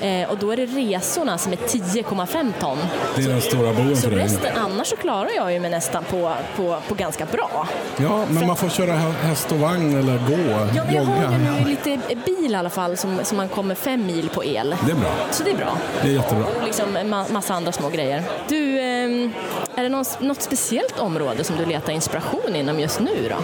Eh, 0.00 0.30
och 0.30 0.36
då 0.38 0.50
är 0.52 0.56
det 0.56 0.66
resorna 0.66 1.38
som 1.38 1.52
är 1.52 1.56
10,5 1.56 2.52
ton. 2.60 2.78
Det 3.16 3.22
är 3.22 3.28
den 3.28 3.40
stora 3.40 3.72
boven 3.72 3.96
för 3.96 4.10
dig. 4.10 4.18
resten, 4.18 4.56
annars 4.56 4.86
så 4.86 4.96
klarar 4.96 5.30
jag 5.36 5.52
ju 5.52 5.60
mig 5.60 5.70
nästan 5.70 6.04
på, 6.04 6.32
på, 6.56 6.78
på 6.88 6.94
ganska 6.94 7.26
bra. 7.26 7.68
Ja, 7.96 8.24
men 8.30 8.46
man 8.46 8.56
får 8.56 8.68
köra 8.68 8.92
hä- 8.92 9.12
häst 9.22 9.52
och 9.52 9.58
vagn 9.58 9.98
eller 9.98 10.12
gå, 10.18 10.66
Ja, 10.76 10.84
men 10.86 10.94
jag 10.94 11.02
har 11.04 11.14
jogga. 11.16 11.58
ju 11.58 11.64
lite 11.64 11.98
bil 12.26 12.52
i 12.52 12.54
alla 12.54 12.70
fall 12.70 12.96
som, 12.96 13.18
som 13.22 13.36
man 13.36 13.48
kommer 13.48 13.74
fem 13.74 14.06
mil 14.06 14.28
på 14.28 14.44
el. 14.44 14.76
Det 14.86 14.90
är 14.92 14.96
bra. 14.96 15.10
Så 15.30 15.42
det 15.44 15.50
är 15.50 15.56
bra. 15.56 15.78
Det 16.02 16.08
är 16.08 16.12
jättebra. 16.12 16.44
Och 16.56 16.64
liksom 16.64 16.96
en 16.96 17.14
ma- 17.14 17.32
massa 17.32 17.54
andra 17.54 17.72
små 17.72 17.88
grejer. 17.88 18.22
Du, 18.48 18.80
ehm, 18.80 19.30
är 19.76 19.82
det 19.82 19.88
något 20.26 20.42
speciellt 20.42 20.98
område 20.98 21.44
som 21.44 21.56
du 21.56 21.64
letar 21.66 21.92
inspiration 21.92 22.54
inom 22.56 22.80
just 22.80 23.00
nu 23.00 23.28
då? 23.30 23.36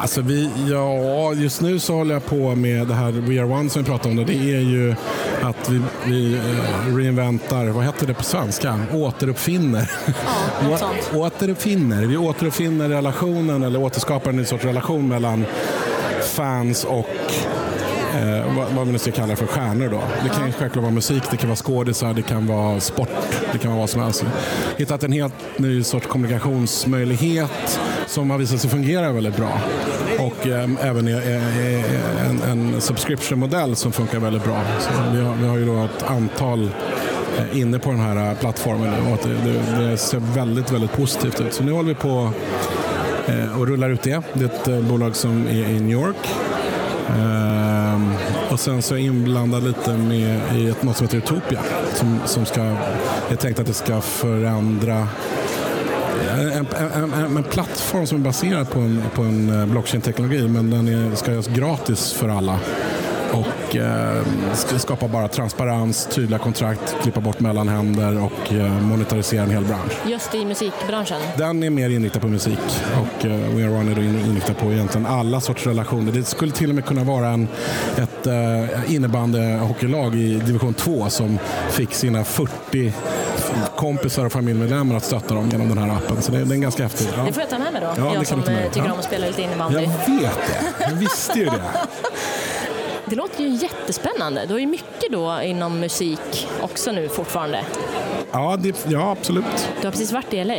Alltså 0.00 0.20
vi, 0.20 0.50
ja, 0.70 1.32
just 1.34 1.60
nu 1.60 1.78
så 1.78 1.94
håller 1.94 2.14
jag 2.14 2.26
på 2.26 2.54
med 2.54 2.86
det 2.86 2.94
här 2.94 3.10
We 3.12 3.40
Are 3.42 3.46
One 3.52 3.70
som 3.70 3.82
vi 3.82 3.88
pratade 3.88 4.08
om. 4.10 4.16
Det, 4.16 4.24
det 4.24 4.54
är 4.56 4.60
ju 4.60 4.94
att 5.42 5.68
vi, 5.68 5.80
vi 6.06 6.34
eh, 6.34 6.96
reinventar, 6.96 7.66
vad 7.66 7.84
heter 7.84 8.06
det 8.06 8.14
på 8.14 8.24
svenska? 8.24 8.80
Återuppfinner. 8.92 9.90
Ja, 10.06 10.68
något 10.68 10.78
sånt. 10.78 11.10
återuppfinner. 11.14 12.02
Vi 12.06 12.16
återuppfinner 12.16 12.88
relationen 12.88 13.62
eller 13.62 13.80
återskapar 13.82 14.30
en 14.30 14.36
ny 14.36 14.44
sorts 14.44 14.64
relation 14.64 15.08
mellan 15.08 15.44
fans 16.22 16.84
och 16.84 17.08
eh, 18.14 18.56
vad, 18.56 18.66
vad 18.72 18.86
vi 18.86 18.92
nu 18.92 18.98
ska 18.98 19.10
kalla 19.10 19.28
det 19.28 19.36
för, 19.36 19.46
stjärnor 19.46 19.88
då. 19.88 20.02
Det 20.22 20.28
kan 20.28 20.46
ju 20.46 20.52
självklart 20.52 20.82
vara 20.82 20.94
musik, 20.94 21.22
det 21.30 21.36
kan 21.36 21.48
vara 21.48 21.56
skådisar, 21.56 22.14
det 22.14 22.22
kan 22.22 22.46
vara 22.46 22.80
sport, 22.80 23.08
det 23.52 23.58
kan 23.58 23.70
vara 23.70 23.80
vad 23.80 23.90
som 23.90 24.02
helst. 24.02 24.24
Hittat 24.76 25.02
en 25.02 25.12
helt 25.12 25.34
ny 25.56 25.82
sorts 25.82 26.06
kommunikationsmöjlighet 26.06 27.80
som 28.06 28.30
har 28.30 28.38
visat 28.38 28.60
sig 28.60 28.70
fungera 28.70 29.12
väldigt 29.12 29.36
bra. 29.36 29.60
Och 30.18 30.46
eh, 30.46 30.68
även 30.80 31.08
i, 31.08 31.10
i 31.10 31.82
en, 32.28 32.42
en 32.42 32.80
subscription-modell 32.80 33.76
som 33.76 33.92
funkar 33.92 34.18
väldigt 34.18 34.44
bra. 34.44 34.62
Så 34.80 34.90
vi, 35.12 35.20
har, 35.20 35.34
vi 35.34 35.48
har 35.48 35.56
ju 35.56 35.66
då 35.66 35.84
ett 35.84 36.02
antal 36.10 36.70
eh, 37.38 37.58
inne 37.60 37.78
på 37.78 37.90
den 37.90 38.00
här 38.00 38.30
eh, 38.30 38.38
plattformen 38.38 38.90
nu 38.90 39.08
och 39.10 39.14
att 39.14 39.22
det, 39.22 39.34
det, 39.50 39.82
det 39.82 39.96
ser 39.96 40.18
väldigt, 40.18 40.72
väldigt 40.72 40.92
positivt 40.92 41.40
ut. 41.40 41.54
Så 41.54 41.64
nu 41.64 41.72
håller 41.72 41.88
vi 41.88 41.94
på 41.94 42.32
eh, 43.26 43.60
och 43.60 43.66
rullar 43.66 43.90
ut 43.90 44.02
det. 44.02 44.22
Det 44.32 44.44
är 44.44 44.48
ett 44.48 44.68
eh, 44.68 44.80
bolag 44.80 45.16
som 45.16 45.46
är 45.46 45.68
i 45.68 45.80
New 45.80 45.92
York. 45.92 46.28
Ehm, 48.00 48.14
och 48.50 48.60
sen 48.60 48.82
så 48.82 48.94
är 48.94 48.98
jag 48.98 49.06
inblandad 49.06 49.64
lite 49.64 49.96
med 49.96 50.40
i 50.56 50.68
ett, 50.68 50.82
något 50.82 50.96
som 50.96 51.06
heter 51.06 51.18
Utopia. 51.18 51.60
Som, 51.94 52.20
som 52.26 52.46
ska, 52.46 52.60
jag 52.60 52.76
är 53.30 53.36
tänkt 53.36 53.58
att 53.58 53.66
det 53.66 53.74
ska 53.74 54.00
förändra 54.00 55.08
eh, 56.28 56.56
en, 56.56 56.66
en, 56.94 57.12
en, 57.12 57.36
en 57.36 57.42
plattform 57.42 58.06
som 58.06 58.20
är 58.20 58.24
baserad 58.24 58.70
på 58.70 58.80
en, 58.80 59.02
på 59.14 59.22
en 59.22 59.60
eh, 59.60 59.66
blockchain-teknologi 59.66 60.48
men 60.48 60.70
den 60.70 60.88
är, 60.88 61.14
ska 61.14 61.32
göras 61.32 61.48
gratis 61.48 62.12
för 62.12 62.28
alla. 62.28 62.58
Och 63.32 63.76
eh, 63.76 64.22
ska 64.54 64.78
skapa 64.78 65.08
bara 65.08 65.28
transparens, 65.28 66.06
tydliga 66.06 66.38
kontrakt, 66.38 66.96
klippa 67.02 67.20
bort 67.20 67.40
mellanhänder 67.40 68.22
och 68.24 68.52
eh, 68.52 68.72
monetarisera 68.82 69.42
en 69.42 69.50
hel 69.50 69.64
bransch. 69.64 69.92
Just 70.06 70.34
i 70.34 70.44
musikbranschen? 70.44 71.20
Den 71.36 71.62
är 71.62 71.70
mer 71.70 71.90
inriktad 71.90 72.20
på 72.20 72.28
musik 72.28 72.58
och 73.00 73.24
We 73.24 73.64
Are 73.64 73.70
One 73.70 73.90
är 73.90 73.94
då 73.94 74.02
in- 74.02 74.20
inriktad 74.26 74.54
på 74.54 74.72
egentligen 74.72 75.06
alla 75.06 75.40
sorts 75.40 75.66
relationer. 75.66 76.12
Det 76.12 76.24
skulle 76.24 76.52
till 76.52 76.68
och 76.68 76.74
med 76.74 76.84
kunna 76.84 77.04
vara 77.04 77.28
en, 77.28 77.48
ett 77.96 78.26
uh, 78.26 78.94
innebandyhockeylag 78.94 80.14
i 80.14 80.34
division 80.34 80.74
2 80.74 81.08
som 81.10 81.38
fick 81.70 81.94
sina 81.94 82.24
40 82.24 82.92
kompisar 83.76 84.26
och 84.26 84.32
familjemedlemmar 84.32 84.96
att 84.96 85.04
stötta 85.04 85.34
dem 85.34 85.48
genom 85.52 85.68
den 85.68 85.78
här 85.78 85.96
appen. 85.96 86.22
Så 86.22 86.32
det, 86.32 86.44
det 86.44 86.54
är 86.54 86.58
ganska 86.58 86.82
häftigt. 86.82 87.12
Ja. 87.16 87.22
Det 87.26 87.32
får 87.32 87.40
jag 87.42 87.50
ta 87.50 87.58
med 87.58 87.72
mig 87.72 87.82
då, 87.82 88.02
Ja, 88.04 88.14
jag 88.14 88.26
som 88.26 88.40
eh, 88.40 88.44
tycker 88.72 88.86
Ja. 88.86 88.92
om 88.92 88.98
att 88.98 89.04
spela 89.04 89.26
lite 89.26 89.42
innebandy. 89.42 89.74
Jag 89.80 89.88
vet 90.20 90.36
det, 90.46 90.84
jag 90.84 90.90
visste 90.96 91.38
ju 91.38 91.44
det. 91.44 91.62
Det 93.10 93.16
låter 93.16 93.44
ju 93.44 93.48
jättespännande. 93.48 94.44
Du 94.46 94.52
har 94.52 94.60
ju 94.60 94.66
mycket 94.66 95.12
då 95.12 95.40
inom 95.42 95.80
musik 95.80 96.48
också 96.60 96.92
nu 96.92 97.08
fortfarande. 97.08 97.64
Ja, 98.32 98.56
det, 98.60 98.86
ja, 98.88 99.10
absolut. 99.10 99.68
Du 99.80 99.86
har 99.86 99.92
precis 99.92 100.12
varit 100.12 100.34
i 100.34 100.44
LA. 100.44 100.54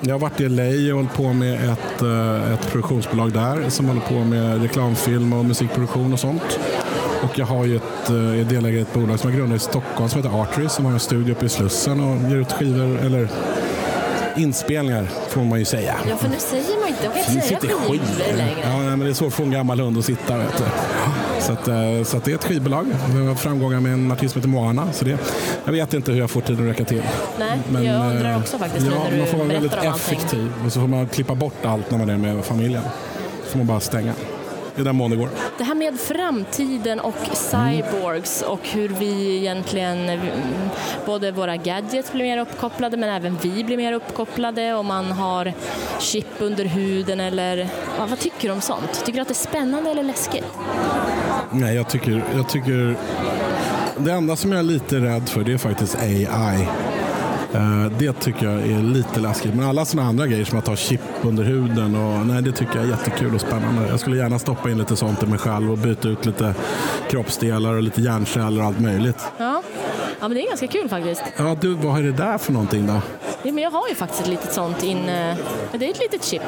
Jag 0.00 0.14
har 0.14 0.18
varit 0.18 0.40
i 0.40 0.48
LA 0.48 0.92
och 0.92 0.96
hållit 0.96 1.14
på 1.14 1.32
med 1.32 1.72
ett, 1.72 2.02
eh, 2.02 2.52
ett 2.52 2.70
produktionsbolag 2.72 3.32
där 3.32 3.70
som 3.70 3.88
håller 3.88 4.00
på 4.00 4.14
med 4.14 4.62
reklamfilm 4.62 5.32
och 5.32 5.44
musikproduktion 5.44 6.12
och 6.12 6.20
sånt. 6.20 6.60
Och 7.22 7.38
jag 7.38 7.46
har 7.46 7.64
ju 7.64 7.76
ett, 7.76 8.10
eh, 8.10 8.14
är 8.14 8.44
delägare 8.44 8.78
i 8.78 8.82
ett 8.82 8.92
bolag 8.92 9.20
som 9.20 9.30
jag 9.30 9.38
grundade 9.38 9.56
i 9.56 9.60
Stockholm 9.60 10.08
som 10.08 10.22
heter 10.22 10.42
Artery 10.42 10.68
som 10.68 10.84
har 10.84 10.92
en 10.92 11.00
studio 11.00 11.32
uppe 11.32 11.46
i 11.46 11.48
Slussen 11.48 12.00
och 12.00 12.30
ger 12.30 12.36
ut 12.36 12.52
skivor, 12.52 12.98
eller 12.98 13.28
inspelningar 14.36 15.10
får 15.28 15.44
man 15.44 15.58
ju 15.58 15.64
säga. 15.64 15.96
Ja, 16.08 16.16
för 16.16 16.28
nu 16.28 16.36
säger 16.38 16.80
man 16.80 16.88
inte, 16.88 17.04
jag 17.04 17.14
kan 17.14 17.24
säga 17.24 17.58
skivor 17.58 17.80
skivor. 17.80 18.36
längre. 18.36 18.60
Ja, 18.62 18.76
nej, 18.76 18.86
men 18.86 19.00
det 19.00 19.08
är 19.08 19.14
svårt 19.14 19.32
för 19.32 19.42
en 19.42 19.50
gammal 19.50 19.80
hund 19.80 19.98
att 19.98 20.04
sitta. 20.04 20.38
Vet 20.38 20.58
du. 20.58 20.64
Så, 21.40 21.52
att, 21.52 21.68
eh, 21.68 22.02
så 22.04 22.16
att 22.16 22.24
det 22.24 22.30
är 22.30 22.34
ett 22.34 22.44
skivbolag. 22.44 22.86
Vi 23.14 23.26
har 23.26 23.34
framgångar 23.34 23.80
med 23.80 23.92
en 23.92 24.12
artist 24.12 24.32
som 24.32 24.40
heter 24.40 24.48
Moana. 24.48 24.92
Så 24.92 25.04
det, 25.04 25.18
jag 25.64 25.72
vet 25.72 25.94
inte 25.94 26.12
hur 26.12 26.18
jag 26.18 26.30
får 26.30 26.40
tiden 26.40 26.64
att 26.64 26.70
räcka 26.70 26.84
till. 26.84 27.02
Nej, 27.38 27.86
jag 27.86 28.10
undrar 28.10 28.30
eh, 28.30 28.38
också 28.38 28.58
faktiskt 28.58 28.86
ja, 28.86 29.04
när 29.04 29.10
du 29.10 29.16
Man 29.18 29.26
får 29.26 29.38
vara 29.38 29.48
väldigt 29.48 29.72
om 29.72 29.78
allting. 29.78 29.90
effektiv 30.18 30.52
och 30.66 30.72
så 30.72 30.80
får 30.80 30.88
man 30.88 31.06
klippa 31.08 31.34
bort 31.34 31.64
allt 31.64 31.90
när 31.90 31.98
man 31.98 32.10
är 32.10 32.16
med 32.16 32.44
familjen. 32.44 32.82
Så 33.44 33.50
får 33.50 33.58
man 33.58 33.66
bara 33.66 33.80
stänga. 33.80 34.12
Det 34.74 34.80
är 34.82 34.84
den 34.84 34.96
mån 34.96 35.10
det 35.10 35.16
går. 35.16 35.28
Det 35.58 35.64
här 35.64 35.74
med 35.74 36.00
framtiden 36.00 37.00
och 37.00 37.14
cyborgs 37.34 38.42
och 38.42 38.68
hur 38.68 38.88
vi 38.88 39.36
egentligen, 39.36 40.08
mm, 40.08 40.20
både 41.06 41.32
våra 41.32 41.56
gadgets 41.56 42.12
blir 42.12 42.24
mer 42.24 42.38
uppkopplade 42.38 42.96
men 42.96 43.08
även 43.08 43.38
vi 43.42 43.64
blir 43.64 43.76
mer 43.76 43.92
uppkopplade 43.92 44.74
och 44.74 44.84
man 44.84 45.12
har 45.12 45.52
chip 45.98 46.26
under 46.38 46.64
huden 46.64 47.20
eller 47.20 47.56
ja, 47.98 48.06
vad 48.06 48.18
tycker 48.18 48.48
du 48.48 48.54
om 48.54 48.60
sånt? 48.60 49.04
Tycker 49.04 49.12
du 49.12 49.20
att 49.22 49.28
det 49.28 49.32
är 49.32 49.48
spännande 49.48 49.90
eller 49.90 50.02
läskigt? 50.02 50.44
Nej, 51.52 51.76
jag 51.76 51.88
tycker, 51.88 52.22
jag 52.36 52.48
tycker... 52.48 52.96
Det 53.98 54.12
enda 54.12 54.36
som 54.36 54.52
jag 54.52 54.58
är 54.58 54.62
lite 54.62 54.96
rädd 54.96 55.28
för 55.28 55.40
det 55.44 55.52
är 55.52 55.58
faktiskt 55.58 55.96
AI. 56.02 56.68
Eh, 57.54 57.86
Det 57.98 58.12
tycker 58.12 58.46
jag 58.50 58.62
är 58.62 58.82
lite 58.82 59.20
läskigt. 59.20 59.54
Men 59.54 59.66
alla 59.68 59.84
sådana 59.84 60.08
andra 60.08 60.26
grejer 60.26 60.44
som 60.44 60.58
att 60.58 60.66
ha 60.66 60.76
chip 60.76 61.00
under 61.22 61.44
huden, 61.44 61.96
och, 61.96 62.26
nej, 62.26 62.42
det 62.42 62.52
tycker 62.52 62.76
jag 62.76 62.84
är 62.84 62.88
jättekul 62.90 63.34
och 63.34 63.40
spännande. 63.40 63.88
Jag 63.88 64.00
skulle 64.00 64.16
gärna 64.16 64.38
stoppa 64.38 64.70
in 64.70 64.78
lite 64.78 64.96
sånt 64.96 65.22
i 65.22 65.26
mig 65.26 65.38
själv 65.38 65.70
och 65.72 65.78
byta 65.78 66.08
ut 66.08 66.26
lite 66.26 66.54
kroppsdelar 67.10 67.74
och 67.74 67.82
lite 67.82 68.00
hjärnceller 68.00 68.60
och 68.60 68.66
allt 68.66 68.80
möjligt. 68.80 69.18
Ja, 69.38 69.62
ja 70.20 70.28
men 70.28 70.30
det 70.34 70.42
är 70.42 70.48
ganska 70.48 70.66
kul 70.66 70.88
faktiskt. 70.88 71.22
Ja, 71.36 71.56
du, 71.60 71.74
vad 71.74 71.98
är 71.98 72.02
det 72.02 72.12
där 72.12 72.38
för 72.38 72.52
någonting 72.52 72.86
då? 72.86 73.00
Men 73.42 73.58
jag 73.58 73.70
har 73.70 73.88
ju 73.88 73.94
faktiskt 73.94 74.22
ett 74.22 74.28
litet 74.28 74.52
sånt 74.52 74.82
in, 74.82 75.08
eh, 75.08 75.36
det 75.72 75.86
är 75.86 75.90
ett 75.90 75.98
litet 75.98 76.24
chip. 76.24 76.42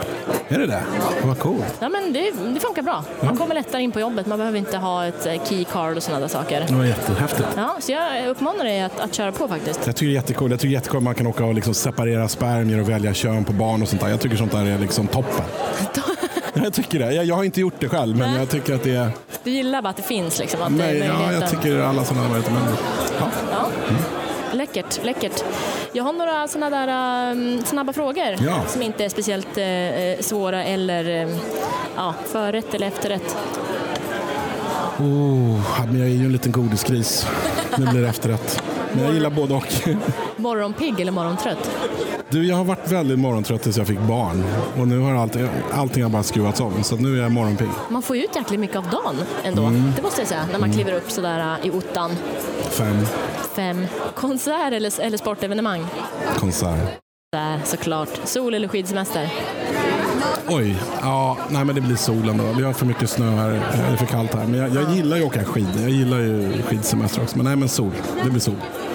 Är 0.49 0.59
det 0.59 0.67
det? 0.67 0.83
Vad 1.25 1.39
coolt. 1.39 1.77
Ja, 1.81 1.89
men 1.89 2.13
det, 2.13 2.31
det 2.55 2.61
funkar 2.61 2.83
bra. 2.83 3.05
Man 3.21 3.37
kommer 3.37 3.55
lättare 3.55 3.83
in 3.83 3.93
på 3.93 4.01
jobbet, 4.01 4.27
man 4.27 4.39
behöver 4.39 4.59
inte 4.59 4.77
ha 4.79 5.07
ett 5.07 5.27
eh, 5.27 5.45
keycard 5.45 5.97
och 5.97 6.03
sådana 6.03 6.21
där 6.21 6.29
saker. 6.29 6.65
Det 6.69 6.75
var 6.75 6.85
jättehäftigt. 6.85 7.49
Ja, 7.57 7.77
så 7.81 7.93
jag 7.93 8.27
uppmanar 8.29 8.65
dig 8.65 8.83
att, 8.83 9.01
att 9.01 9.15
köra 9.15 9.33
på 9.33 9.49
faktiskt. 9.49 9.87
Jag 9.87 9.97
tycker 9.97 10.07
det 10.07 10.13
är 10.13 10.15
jättekul. 10.15 10.51
Jag 10.51 10.61
tycker 10.61 10.69
det 10.69 10.75
är 10.75 10.79
jättekul 10.79 10.97
att 10.97 11.03
man 11.03 11.15
kan 11.15 11.27
åka 11.27 11.45
och 11.45 11.55
liksom 11.55 11.75
separera 11.75 12.29
spermier 12.29 12.81
och 12.81 12.89
välja 12.89 13.15
kön 13.15 13.45
på 13.45 13.53
barn 13.53 13.83
och 13.83 13.89
sånt 13.89 14.03
där. 14.03 14.09
Jag 14.09 14.21
tycker 14.21 14.37
sånt 14.37 14.53
där 14.53 14.65
är 14.67 14.79
liksom 14.79 15.07
toppen. 15.07 15.45
Jag 16.55 16.73
tycker 16.73 16.99
det. 16.99 17.13
Jag, 17.13 17.25
jag 17.25 17.35
har 17.35 17.45
inte 17.45 17.61
gjort 17.61 17.75
det 17.79 17.89
själv, 17.89 18.17
men 18.17 18.31
Nej. 18.31 18.39
jag 18.39 18.51
tycker 18.51 18.75
att 18.75 18.83
det 18.83 18.95
är... 18.95 19.11
Du 19.45 19.51
gillar 19.51 19.83
bara 19.83 19.89
att 19.89 19.97
det 19.97 20.03
finns 20.03 20.39
liksom? 20.39 20.63
Att 20.63 20.79
det 20.79 20.85
är 20.85 20.99
Nej, 20.99 21.09
ja, 21.09 21.33
jag 21.33 21.51
tycker 21.51 21.81
alla 21.81 22.05
sådana 22.05 22.29
möjligheter. 22.29 22.53
Men, 22.53 22.63
ja. 23.21 23.29
Ja. 23.51 23.69
Läckert, 24.63 25.05
läckert. 25.05 25.45
Jag 25.93 26.05
har 26.05 26.13
några 26.13 26.49
sådana 26.49 26.87
där 26.87 27.31
um, 27.33 27.65
snabba 27.65 27.93
frågor 27.93 28.37
Ja. 28.47 28.63
som 28.69 28.83
inte 28.83 29.05
är 29.05 29.09
speciellt 29.09 29.59
eh, 29.59 30.25
svåra 30.25 30.65
eller 30.65 31.23
eh, 31.23 31.37
ja, 31.97 32.15
förrätt 32.27 32.75
eller 32.75 32.87
efterrätt. 32.87 33.37
Oh, 34.99 35.61
jag 35.93 36.01
är 36.01 36.07
ju 36.07 36.25
en 36.25 36.33
liten 36.33 36.53
godisgris. 36.53 37.27
Nu 37.79 37.87
blir 37.87 38.03
det 38.03 38.09
efterrätt. 38.09 38.63
Men 38.95 39.05
jag 39.05 39.15
gillar 39.15 39.31
både 39.31 39.55
och. 39.55 39.67
Morgonpigg 40.37 41.01
eller 41.01 41.13
morgontrött? 41.13 41.71
Du, 42.31 42.47
jag 42.47 42.57
har 42.57 42.65
varit 42.65 42.93
väldigt 42.93 43.19
morgontrött 43.19 43.63
tills 43.63 43.77
jag 43.77 43.87
fick 43.87 44.01
barn. 44.01 44.45
Och 44.79 44.89
nu 44.89 44.99
har 44.99 45.15
allt, 45.15 45.37
allting 45.73 46.03
har 46.03 46.11
bara 46.11 46.23
skruvats 46.23 46.61
om. 46.61 46.83
Så 46.83 46.97
nu 46.97 47.19
är 47.19 47.23
jag 47.23 47.33
morgonpigg. 47.33 47.69
Man 47.89 48.03
får 48.03 48.17
ju 48.17 48.25
ut 48.25 48.37
jäkligt 48.37 48.61
mycket 48.61 48.77
av 48.77 48.85
dagen 48.91 49.17
ändå, 49.45 49.63
Mm. 49.63 49.93
det 49.97 50.03
måste 50.03 50.21
jag 50.21 50.29
säga, 50.29 50.47
när 50.53 50.59
man 50.59 50.73
kliver 50.73 50.93
upp 50.93 51.11
sådär 51.11 51.57
äh, 51.63 51.67
i 51.67 51.71
ottan. 51.71 52.11
Fem 52.71 52.97
Fem. 53.57 53.87
Konsert 54.15 54.73
eller, 54.73 55.01
eller 55.01 55.19
sportevenemang? 55.19 55.87
konsert. 56.37 56.99
Där, 57.33 57.61
såklart. 57.65 58.09
Sol 58.25 58.55
eller 58.55 58.69
skidsemester? 58.69 59.29
Oj, 60.49 60.77
ja, 61.03 61.37
nej 61.49 61.65
men 61.65 61.75
det 61.75 61.81
blir 61.81 61.97
solen 61.97 62.39
då. 62.39 62.45
Vi 62.59 62.65
har 62.65 62.73
för 62.73 62.87
mycket 62.87 63.11
snö 63.11 63.31
här, 63.31 63.49
det 63.51 63.93
är 63.93 63.97
för 63.97 64.07
kallt 64.07 64.35
här. 64.35 64.47
Men 64.47 64.61
jag, 64.61 64.75
jag 64.75 64.97
gillar 64.97 65.17
ju 65.17 65.23
att 65.23 65.29
åka 65.29 65.45
skidor. 65.45 65.81
Jag 65.81 65.91
gillar 65.91 66.19
ju 66.19 66.63
skidsemester 66.63 67.23
också. 67.23 67.37
Men 67.37 67.45
nej 67.47 67.57
men 67.57 67.69
sol, 67.69 67.93
det 68.25 68.31
blir 68.31 68.41
sol. 68.41 68.55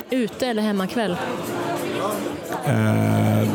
Ute 0.09 0.47
eller 0.47 0.61
hemmakväll? 0.61 1.17
Eh, 2.65 3.47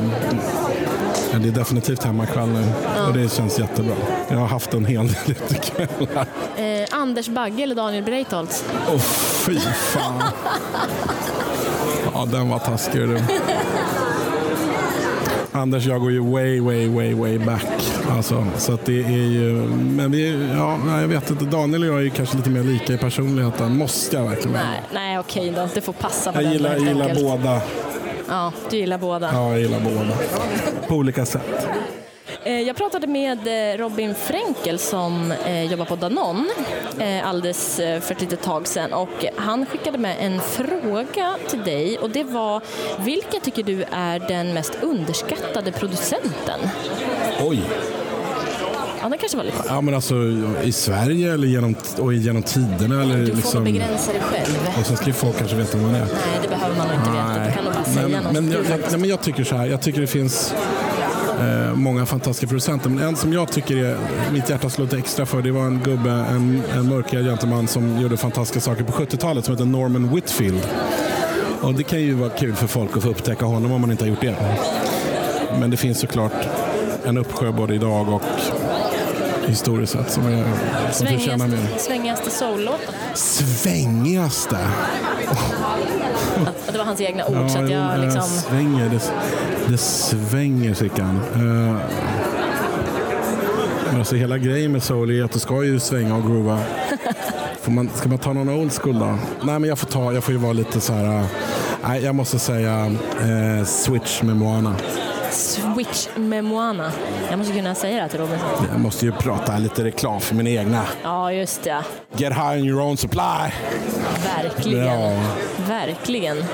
det 1.40 1.48
är 1.48 1.52
definitivt 1.52 2.04
hemmakväll 2.04 2.48
nu 2.48 2.64
och 3.06 3.12
det 3.12 3.32
känns 3.32 3.58
jättebra. 3.58 3.94
Jag 4.28 4.36
har 4.38 4.46
haft 4.46 4.74
en 4.74 4.84
hel 4.84 5.08
del 5.08 5.16
utekvällar. 5.30 6.26
Eh, 6.56 6.88
Anders 7.00 7.28
Bagge 7.28 7.62
eller 7.62 7.74
Daniel 7.74 8.04
Breitholtz? 8.04 8.64
Åh 8.94 8.98
fy 9.00 9.58
fan. 9.60 10.22
Ja, 12.14 12.24
den 12.24 12.48
var 12.48 12.58
taskig 12.58 13.00
du. 13.08 13.20
Anders 15.54 15.86
jag 15.86 16.00
går 16.00 16.12
ju 16.12 16.20
way, 16.20 16.60
way, 16.60 16.88
way, 16.88 17.14
way 17.14 17.38
back. 17.38 17.66
Alltså, 18.10 18.46
så 18.56 18.74
att 18.74 18.86
det 18.86 19.02
är 19.02 19.28
ju, 19.28 19.52
men 19.76 20.10
vi, 20.10 20.48
ja, 20.56 21.00
jag 21.00 21.08
vet 21.08 21.30
inte, 21.30 21.44
Daniel 21.44 21.82
och 21.82 21.88
jag 21.88 21.98
är 21.98 22.02
ju 22.02 22.10
kanske 22.10 22.36
lite 22.36 22.50
mer 22.50 22.62
lika 22.62 22.92
i 22.92 22.98
personligheten. 22.98 23.76
Måste 23.76 24.16
jag 24.16 24.24
verkligen. 24.24 24.52
Nej, 24.52 24.82
nej 24.94 25.18
okej 25.18 25.52
då. 25.56 25.68
Det 25.74 25.80
får 25.80 25.92
passa 25.92 26.32
på 26.32 26.38
Jag 26.38 26.44
den 26.44 26.52
gillar, 26.52 26.70
helt 26.70 26.88
gillar 26.88 27.14
båda. 27.14 27.60
Ja, 28.28 28.52
du 28.70 28.76
gillar 28.76 28.98
båda. 28.98 29.30
Ja, 29.32 29.50
jag 29.50 29.60
gillar 29.60 29.80
båda. 29.80 30.16
På 30.88 30.94
olika 30.94 31.26
sätt. 31.26 31.68
Eh, 32.44 32.60
Jag 32.60 32.76
pratade 32.76 33.06
med 33.06 33.38
eh, 33.72 33.78
Robin 33.78 34.14
Fränkel 34.14 34.78
som 34.78 35.32
eh, 35.46 35.62
jobbar 35.70 35.84
på 35.84 35.96
Danone 35.96 36.44
alldeles 37.24 37.76
för 37.76 38.12
ett 38.12 38.20
litet 38.20 38.42
tag 38.42 38.66
sedan 38.68 38.92
och 38.92 39.24
han 39.36 39.66
skickade 39.66 39.98
med 39.98 40.16
en 40.20 40.40
fråga 40.40 41.36
till 41.48 41.62
dig 41.62 41.98
och 41.98 42.10
det 42.10 42.24
var 42.24 42.60
vilka 42.98 43.40
tycker 43.40 43.62
du 43.62 43.84
är 43.92 44.18
den 44.18 44.54
mest 44.54 44.78
underskattade 44.82 45.72
producenten? 45.72 46.60
Oj. 47.40 47.62
Ja, 49.02 49.08
det 49.08 49.18
kanske 49.18 49.36
var 49.36 49.44
lite... 49.44 49.62
Ja, 49.68 49.80
men 49.80 49.94
alltså 49.94 50.14
i 50.62 50.72
Sverige 50.72 51.32
eller 51.34 51.46
genom, 51.48 51.76
och 51.98 52.14
genom 52.14 52.42
tiderna? 52.42 53.02
Eller 53.02 53.18
Du 53.18 53.26
får 53.26 53.36
liksom, 53.36 53.64
begränsa 53.64 54.12
dig 54.12 54.20
själv. 54.20 54.58
och 54.80 54.86
sen 54.86 54.96
ska 54.96 55.06
ju 55.06 55.12
folk 55.12 55.38
kanske 55.38 55.56
veta 55.56 55.78
vad 55.78 55.86
man 55.86 55.94
är. 55.94 56.00
Nej, 56.04 56.08
det 56.42 56.48
behöver 56.48 56.76
man 56.76 56.86
inte 56.94 57.10
veta. 57.10 57.44
Du 57.46 57.52
kan 57.52 57.64
nog 57.64 57.72
bara 57.74 57.84
säga 57.84 58.08
men, 58.08 58.24
något. 58.24 58.32
men, 58.32 58.52
jag, 58.52 58.64
jag, 58.70 58.80
nej, 58.90 59.00
men 59.00 59.08
jag 59.08 59.20
tycker 59.22 59.44
så 59.44 59.56
här, 59.56 59.66
jag 59.66 59.82
tycker 59.82 60.00
det 60.00 60.06
finns 60.06 60.54
eh, 61.40 61.74
många 61.74 62.06
fantastiska 62.06 62.46
producenter. 62.46 62.90
Men 62.90 63.04
en 63.04 63.16
som 63.16 63.32
jag 63.32 63.52
tycker 63.52 63.76
är, 63.76 63.96
mitt 64.32 64.50
hjärta 64.50 64.70
slår 64.70 64.84
lite 64.84 64.98
extra 64.98 65.26
för, 65.26 65.42
det 65.42 65.50
var 65.50 65.64
en 65.64 65.80
gubbe, 65.84 66.10
en, 66.10 66.62
en 66.74 66.88
mörkhyad 66.88 67.24
gentleman 67.24 67.68
som 67.68 68.00
gjorde 68.00 68.16
fantastiska 68.16 68.60
saker 68.60 68.84
på 68.84 68.92
70-talet 68.92 69.44
som 69.44 69.54
heter 69.54 69.64
Norman 69.64 70.14
Whitfield. 70.14 70.66
Och 71.60 71.74
det 71.74 71.82
kan 71.82 72.00
ju 72.00 72.14
vara 72.14 72.30
kul 72.30 72.54
för 72.54 72.66
folk 72.66 72.96
att 72.96 73.02
få 73.02 73.08
upptäcka 73.08 73.44
honom 73.44 73.72
om 73.72 73.80
man 73.80 73.90
inte 73.90 74.04
har 74.04 74.08
gjort 74.08 74.20
det. 74.20 74.36
Men 75.60 75.70
det 75.70 75.76
finns 75.76 76.00
såklart 76.00 76.46
en 77.04 77.18
uppsjö 77.18 77.52
både 77.52 77.74
idag 77.74 78.08
och 78.08 78.22
historiskt 79.46 79.92
sett 79.92 80.10
som, 80.10 80.26
är, 80.26 80.44
som 80.92 81.06
förtjänar 81.06 81.46
mer. 81.46 81.78
Svängigaste, 81.78 82.30
soul-låten. 82.30 82.94
Svängigaste? 83.14 84.58
Det 86.72 86.78
var 86.78 86.84
hans 86.84 87.00
egna 87.00 87.26
ord, 87.26 87.50
så 87.50 87.58
att 87.58 87.70
jag 87.70 87.94
eh, 87.94 88.00
liksom... 88.04 88.22
svänger, 88.22 88.88
det, 88.88 89.12
det 89.68 89.78
svänger 89.78 90.74
Sickan. 90.74 91.20
Uh, 91.36 91.76
men 93.90 93.98
alltså 93.98 94.16
hela 94.16 94.38
grejen 94.38 94.72
med 94.72 94.82
soul 94.82 95.10
är 95.10 95.24
att 95.24 95.32
du 95.32 95.38
ska 95.38 95.64
ju 95.64 95.80
svänga 95.80 96.16
och 96.16 96.22
groova. 96.22 96.58
Får 97.60 97.72
man, 97.72 97.90
ska 97.94 98.08
man 98.08 98.18
ta 98.18 98.32
någon 98.32 98.48
old 98.48 98.72
school 98.72 98.98
då? 98.98 99.18
Nej 99.42 99.58
men 99.58 99.64
jag 99.64 99.78
får, 99.78 99.86
ta, 99.86 100.12
jag 100.12 100.24
får 100.24 100.32
ju 100.32 100.40
vara 100.40 100.52
lite 100.52 100.80
så 100.80 100.92
här. 100.92 101.04
eh, 101.18 101.24
Nej, 101.88 102.04
jag 102.04 102.14
måste 102.14 102.38
säga 102.38 102.96
eh, 103.20 103.64
Switch 103.64 104.22
med 104.22 104.36
Moana. 104.36 104.74
Switch 105.32 106.08
med 106.16 106.44
Moana. 106.44 106.92
Jag 107.30 107.38
måste 107.38 107.54
kunna 107.54 107.74
säga 107.74 108.02
det 108.02 108.08
till 108.08 108.20
Robinson. 108.20 108.48
Jag 108.70 108.80
måste 108.80 109.04
ju 109.06 109.12
prata 109.12 109.58
lite 109.58 109.84
reklam 109.84 110.20
för 110.20 110.34
min 110.34 110.46
egna. 110.46 110.82
Ja, 111.02 111.32
just 111.32 111.62
det. 111.62 111.84
Get 112.16 112.32
high 112.32 112.52
on 112.60 112.64
your 112.64 112.82
own 112.82 112.96
supply. 112.96 113.50
Verkligen. 114.36 114.86
Ja. 114.86 115.20
Verkligen. 115.68 116.44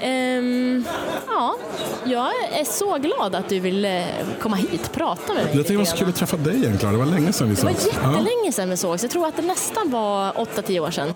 Ehm, 0.00 0.84
ja, 1.26 1.54
jag 2.04 2.26
är 2.60 2.64
så 2.64 2.98
glad 2.98 3.34
att 3.34 3.48
du 3.48 3.60
ville 3.60 4.04
komma 4.40 4.56
hit 4.56 4.86
och 4.86 4.92
prata 4.92 5.34
med 5.34 5.44
mig. 5.44 5.56
Jag 5.56 5.62
tycker 5.62 5.72
det 5.72 5.78
var 5.78 5.84
så 5.84 5.96
kul 5.96 6.08
att 6.08 6.16
träffa 6.16 6.36
dig 6.36 6.56
igen 6.56 6.78
Klara. 6.78 6.92
Det 6.92 6.98
var 6.98 7.06
länge 7.06 7.32
sedan 7.32 7.48
vi 7.48 7.54
Det 7.54 7.62
var 7.64 7.72
sågs. 7.72 7.86
Jättelänge 7.86 8.52
sedan 8.52 8.70
vi 8.70 8.76
sågs. 8.76 9.02
Jag 9.02 9.10
tror 9.10 9.26
att 9.26 9.36
det 9.36 9.42
nästan 9.42 9.90
var 9.90 10.32
8-10 10.32 10.80
år 10.80 10.90
sedan. 10.90 11.14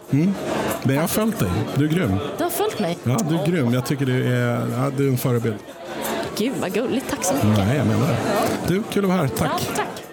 Men 0.83 0.95
jag 0.95 1.01
har 1.03 1.09
följt 1.09 1.39
dig. 1.39 1.51
Du 1.75 1.85
är 1.85 1.89
grym. 1.89 2.19
Du 2.39 2.43
har 2.45 2.51
följt 2.51 2.79
mig. 2.79 2.99
Ja, 3.05 3.17
du 3.29 3.39
är 3.39 3.47
grym. 3.47 3.75
Jag 3.75 3.87
tycker 3.87 4.07
du 4.07 4.35
är, 4.35 4.67
ja, 4.77 4.91
du 4.97 5.07
är 5.07 5.11
en 5.11 5.19
förebild. 5.19 5.57
Gud 6.39 6.53
vad 6.61 6.73
gulligt. 6.73 7.11
Tack 7.11 7.25
så 7.25 7.35
mycket. 7.35 7.49
Nej, 7.59 7.77
jag 7.77 7.87
menar 7.87 8.09
det. 8.09 8.17
Du, 8.75 8.83
kul 8.83 9.05
att 9.05 9.11
vara 9.11 9.21
här. 9.21 9.29
Tack. 9.29 9.51
Ja, 9.69 9.75
tack. 9.77 10.08